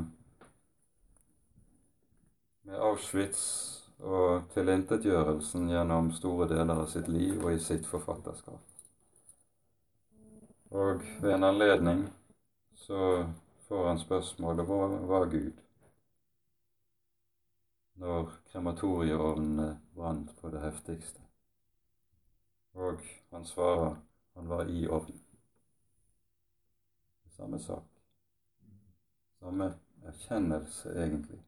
med 2.70 2.78
Auschwitz 2.90 3.42
og 3.98 4.46
tilintetgjørelsen 4.54 5.74
gjennom 5.74 6.14
store 6.20 6.52
deler 6.54 6.84
av 6.84 6.92
sitt 6.94 7.10
liv 7.10 7.42
og 7.42 7.56
i 7.56 7.64
sitt 7.66 7.90
forfatterskap. 7.90 8.62
Og 10.70 11.02
ved 11.26 11.34
en 11.34 11.50
anledning 11.50 12.06
så 12.86 13.26
får 13.66 13.88
han 13.90 14.06
spørsmålet 14.06 14.70
hva 14.70 14.86
var 15.16 15.30
Gud 15.34 15.58
når 18.02 18.32
krematorieovnene 18.52 19.68
brant 19.96 20.32
på 20.42 20.50
det 20.50 20.62
heftigste? 20.62 21.22
Og 22.74 23.04
han 23.30 23.46
svarer 23.46 23.96
han 24.36 24.50
var 24.50 24.66
i 24.70 24.88
ovnen. 24.88 25.22
Samme 27.38 27.60
sak. 27.60 27.84
Samme 29.40 29.74
erkjennelse, 30.06 30.90
egentlig. 30.90 31.40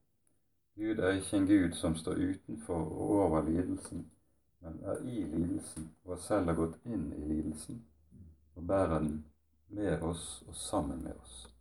Gud 0.75 0.99
er 0.99 1.09
ikke 1.09 1.37
en 1.37 1.47
Gud 1.47 1.73
som 1.73 1.95
står 1.95 2.13
utenfor 2.13 2.75
og 2.75 3.09
over 3.09 3.41
lidelsen, 3.41 4.11
men 4.59 4.79
er 4.83 5.01
i 5.01 5.23
lidelsen 5.23 5.91
og 6.03 6.19
selv 6.19 6.45
har 6.45 6.57
gått 6.57 6.77
inn 6.85 7.11
i 7.13 7.25
lidelsen 7.33 7.81
og 8.55 8.67
bærer 8.67 8.99
den 8.99 9.25
med 9.67 10.01
oss 10.01 10.43
og 10.47 10.55
sammen 10.55 11.03
med 11.03 11.13
oss. 11.21 11.52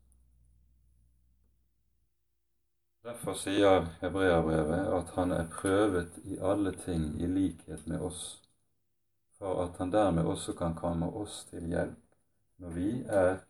Derfor 3.02 3.34
sier 3.34 3.88
hebreabrevet 4.00 4.86
at 4.94 5.08
han 5.16 5.32
er 5.34 5.48
prøvet 5.50 6.18
i 6.24 6.36
alle 6.38 6.70
ting 6.84 7.20
i 7.20 7.26
likhet 7.26 7.86
med 7.90 8.00
oss, 8.00 8.42
for 9.38 9.64
at 9.64 9.78
han 9.82 9.90
dermed 9.90 10.22
også 10.24 10.52
kan 10.54 10.76
komme 10.78 11.08
oss 11.10 11.40
til 11.50 11.66
hjelp 11.66 11.98
når 12.62 12.70
vi 12.70 12.90
er 13.08 13.40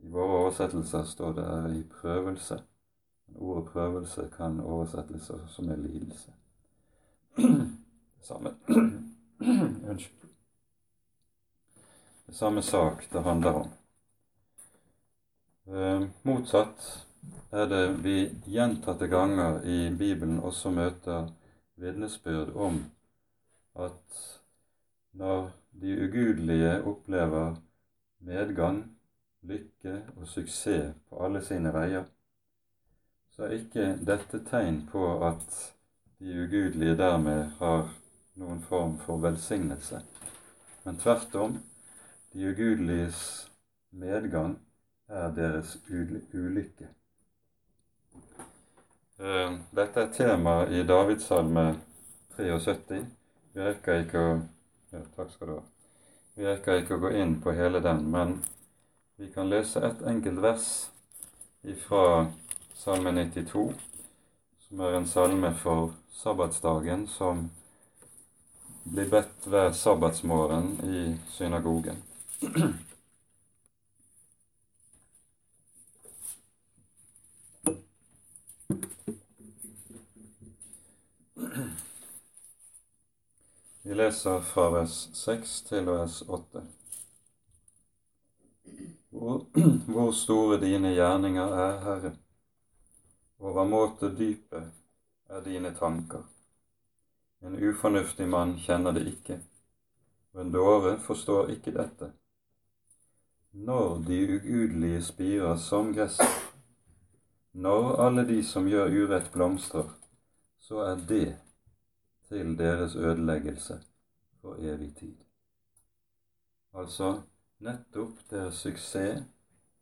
I 0.00 0.08
våre 0.14 0.38
oversettelser 0.38 1.04
står 1.04 1.32
det 1.36 1.44
er 1.44 1.72
i 1.74 1.82
prøvelse. 1.92 2.56
Ordet 3.36 3.72
prøvelse 3.72 4.28
kan 4.36 4.60
oversettes 4.60 5.30
som 5.52 5.70
en 5.70 5.82
lidelse. 5.82 6.32
Samme 8.22 8.54
Unnskyld 9.90 10.28
Det 12.26 12.34
samme 12.34 12.62
sak 12.62 13.04
det 13.12 13.22
handler 13.22 13.52
om. 13.52 13.68
Eh, 15.66 16.08
motsatt 16.22 17.07
er 17.50 17.66
det 17.70 17.84
vi 18.04 18.16
gjentatte 18.44 19.08
ganger 19.08 19.62
i 19.64 19.78
Bibelen 19.98 20.40
også 20.44 20.70
møter 20.70 21.30
vitnesbyrd 21.80 22.54
om 22.56 22.82
at 23.78 24.20
når 25.12 25.50
de 25.80 25.94
ugudelige 26.04 26.82
opplever 26.84 27.56
medgang, 28.18 28.84
lykke 29.42 30.02
og 30.16 30.26
suksess 30.28 30.94
på 31.08 31.24
alle 31.24 31.42
sine 31.44 31.72
veier, 31.72 32.04
så 33.30 33.46
er 33.46 33.56
ikke 33.60 33.86
dette 34.06 34.42
tegn 34.50 34.82
på 34.90 35.04
at 35.26 35.58
de 36.18 36.42
ugudelige 36.42 36.96
dermed 36.98 37.44
har 37.60 37.86
noen 38.38 38.60
form 38.66 38.98
for 39.04 39.22
velsignelse, 39.22 40.02
men 40.84 40.98
tvert 40.98 41.34
om 41.38 41.58
de 42.32 42.50
ugudeliges 42.50 43.50
medgang 43.90 44.58
er 45.08 45.30
deres 45.34 45.78
ulykke. 45.88 46.88
Eh, 49.20 49.52
dette 49.70 50.00
er 50.00 50.10
tema 50.14 50.52
i 50.70 50.84
Davidssalme 50.86 51.62
73. 52.36 53.00
Vi 53.52 53.64
rekker 53.64 54.04
ikke 54.04 54.20
å 54.22 54.28
ja, 54.92 55.00
Takk 55.16 55.32
skal 55.32 55.48
du 55.48 55.54
ha. 55.56 55.62
Vi 56.38 56.46
rekker 56.46 56.78
ikke 56.78 56.94
å 56.94 57.02
gå 57.02 57.10
inn 57.18 57.32
på 57.42 57.50
hele 57.58 57.80
den, 57.82 58.04
men 58.12 58.36
vi 59.18 59.26
kan 59.34 59.50
lese 59.50 59.82
et 59.82 60.04
enkelt 60.06 60.38
vers 60.44 60.68
fra 61.82 62.28
Salme 62.78 63.10
92, 63.16 63.64
som 64.68 64.86
er 64.86 65.00
en 65.00 65.10
salme 65.10 65.50
for 65.64 65.96
sabbatsdagen, 66.14 67.08
som 67.10 67.48
blir 68.86 69.10
bedt 69.10 69.50
hver 69.50 69.74
sabbatsmorgen 69.74 70.76
i 70.86 71.02
synagogen. 71.34 72.04
Vi 83.88 83.94
leser 83.94 84.40
fra 84.40 84.66
vers 84.70 84.96
6 85.16 85.52
til 85.62 85.86
vers 85.88 86.18
8. 86.28 86.60
Hvor, 89.08 89.46
hvor 89.92 90.10
store 90.12 90.58
dine 90.60 90.90
gjerninger 90.92 91.54
er, 91.56 91.78
Herre, 91.86 92.10
overmåte 93.40 94.12
dype 94.18 94.60
er 95.30 95.40
dine 95.46 95.72
tanker. 95.80 96.28
En 97.40 97.56
ufornuftig 97.56 98.28
mann 98.28 98.58
kjenner 98.60 98.92
det 98.92 99.06
ikke, 99.08 99.40
og 100.36 100.44
en 100.44 100.52
dåre 100.52 100.94
forstår 101.08 101.56
ikke 101.56 101.76
dette 101.80 102.12
når 103.52 103.98
de 104.04 104.22
ugudelige 104.36 105.02
spirer 105.02 105.56
som 105.56 105.94
gress, 105.96 106.20
når 107.52 107.94
alle 108.04 108.28
de 108.28 108.42
som 108.44 108.68
gjør 108.68 108.92
urett, 109.00 109.32
blomstrer, 109.32 109.88
så 110.60 110.84
er 110.92 111.06
det 111.08 111.38
til 112.28 112.58
deres 112.58 112.96
ødeleggelse 112.96 113.80
for 114.40 114.54
evig 114.54 114.94
tid. 114.96 115.14
Altså 116.74 117.22
nettopp 117.58 118.18
deres 118.30 118.54
suksess 118.54 119.24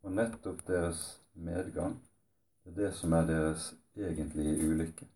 og 0.03 0.13
nettopp 0.13 0.63
deres 0.69 1.23
medgang, 1.35 1.99
det 2.65 2.73
er 2.73 2.77
det 2.77 2.95
som 2.95 3.13
er 3.13 3.27
deres 3.27 3.75
egentlige 3.97 4.69
ulykke. 4.69 5.09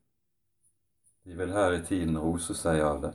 De 1.24 1.36
vil 1.36 1.52
her 1.52 1.72
i 1.72 1.84
tiden 1.86 2.18
rose 2.18 2.54
seg 2.54 2.80
av 2.80 3.00
det, 3.02 3.12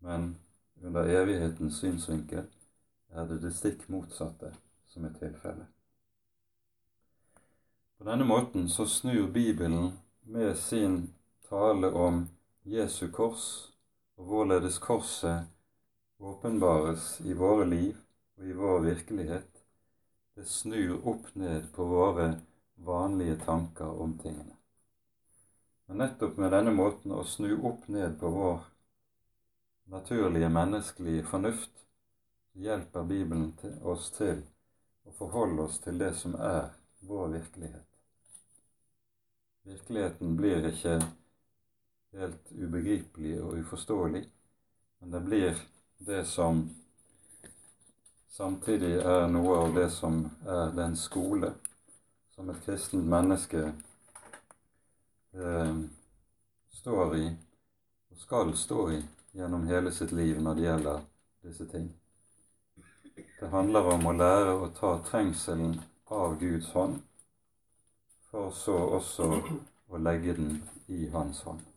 men 0.00 0.34
under 0.82 1.08
evighetens 1.22 1.78
synsvinkel 1.78 2.46
er 3.14 3.26
det 3.30 3.40
det 3.42 3.54
stikk 3.54 3.88
motsatte 3.88 4.50
som 4.90 5.04
er 5.04 5.14
tilfellet. 5.18 5.66
På 7.98 8.10
denne 8.10 8.24
måten 8.26 8.68
så 8.68 8.86
snur 8.86 9.30
Bibelen 9.32 9.92
med 10.22 10.56
sin 10.58 11.14
tale 11.48 11.92
om 11.92 12.24
Jesu 12.64 13.10
kors 13.12 13.46
og 14.16 14.24
hvorledes 14.24 14.78
korset 14.80 15.44
åpenbares 16.18 17.20
i 17.20 17.34
våre 17.36 17.66
liv 17.68 17.96
og 18.38 18.46
i 18.48 18.54
vår 18.56 18.78
virkelighet, 18.86 19.58
det 20.34 20.46
snur 20.48 21.02
opp 21.12 21.26
ned 21.36 21.66
på 21.74 21.84
våre 21.84 22.30
vanlige 22.86 23.36
tanker 23.42 24.00
om 24.00 24.14
tingene. 24.18 24.56
Men 25.86 26.00
nettopp 26.00 26.40
med 26.40 26.56
denne 26.56 26.72
måten 26.72 27.12
å 27.12 27.26
snu 27.28 27.50
opp 27.68 27.84
ned 27.92 28.16
på 28.20 28.30
vår 28.32 28.62
naturlige 29.92 30.48
menneskelige 30.48 31.26
fornuft, 31.28 31.84
hjelper 32.56 33.04
Bibelen 33.10 33.50
oss 33.82 34.08
til 34.16 34.40
å 35.04 35.12
forholde 35.18 35.68
oss 35.68 35.76
til 35.84 36.00
det 36.00 36.14
som 36.16 36.38
er 36.40 36.72
vår 37.04 37.28
virkelighet. 37.34 37.90
Virkeligheten 39.68 40.32
blir 40.40 40.70
ikke 40.70 40.96
helt 42.18 42.52
ubegripelig 42.52 43.36
og 43.42 43.58
uforståelig, 43.58 44.24
men 45.00 45.10
det 45.10 45.20
blir 45.26 45.62
det 45.98 46.24
som 46.30 46.64
samtidig 48.30 48.96
er 49.02 49.26
noe 49.30 49.56
av 49.64 49.74
det 49.74 49.88
som 49.94 50.24
er 50.46 50.74
den 50.76 50.96
skole 50.98 51.52
som 52.34 52.50
et 52.50 52.62
kristent 52.66 53.06
menneske 53.06 53.60
eh, 55.34 55.74
står 56.80 57.16
i 57.16 57.26
og 58.10 58.22
skal 58.22 58.54
stå 58.58 58.88
i 58.94 59.02
gjennom 59.34 59.66
hele 59.66 59.92
sitt 59.92 60.12
liv 60.12 60.40
når 60.42 60.54
det 60.54 60.66
gjelder 60.66 61.04
disse 61.46 61.66
ting. 61.70 61.90
Det 63.40 63.50
handler 63.50 63.90
om 63.94 64.06
å 64.06 64.16
lære 64.16 64.56
å 64.56 64.70
ta 64.74 64.96
trengselen 65.06 65.76
av 66.10 66.38
Guds 66.40 66.70
hånd, 66.74 66.98
for 68.30 68.50
så 68.54 68.78
også 68.98 69.30
å 69.90 70.02
legge 70.02 70.34
den 70.38 70.58
i 70.88 71.06
Hans 71.14 71.42
hånd. 71.46 71.73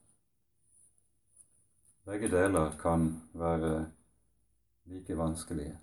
Begge 2.07 2.27
deler 2.31 2.71
kan 2.79 3.21
være 3.33 3.85
like 4.85 5.17
vanskelige, 5.17 5.73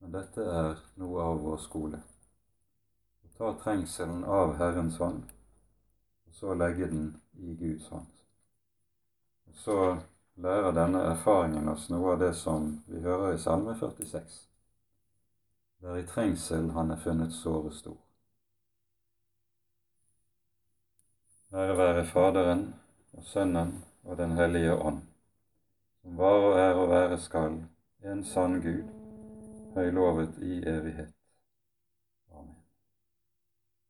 men 0.00 0.12
dette 0.12 0.44
er 0.44 0.82
noe 1.00 1.22
av 1.24 1.38
vår 1.40 1.62
skole. 1.64 2.00
Å 3.24 3.30
ta 3.38 3.52
trengselen 3.62 4.26
av 4.28 4.52
Herrens 4.58 4.98
hånd, 5.00 5.22
og 6.28 6.36
så 6.36 6.58
legge 6.60 6.90
den 6.90 7.08
i 7.40 7.56
Guds 7.56 7.88
hånd. 7.88 8.12
Og 9.48 9.56
så 9.62 9.78
lærer 10.44 10.76
denne 10.76 11.06
erfaringen 11.14 11.72
oss 11.72 11.88
noe 11.88 12.12
av 12.12 12.20
det 12.26 12.34
som 12.36 12.68
vi 12.92 13.00
hører 13.08 13.32
i 13.38 13.40
Salme 13.40 13.78
46. 13.80 14.38
Det 15.80 15.88
er 15.88 16.04
i 16.04 16.06
trengsel 16.12 16.68
han 16.76 16.92
er 16.92 17.00
funnet 17.00 17.32
såre 17.32 17.72
stor. 17.80 17.96
Ære 21.56 21.80
være 21.80 22.08
Faderen 22.12 22.72
og 23.16 23.24
Sønnen 23.24 23.78
og 24.04 24.18
Den 24.20 24.36
hellige 24.36 24.76
ånd 24.76 25.05
var 26.14 26.32
og 26.48 26.58
er 26.58 26.74
og 26.74 26.88
være 26.88 27.18
skal, 27.18 27.58
en 28.04 28.24
sann 28.24 28.60
Gud, 28.62 28.84
høylovet 29.74 30.38
i 30.42 30.62
evighet. 30.66 31.15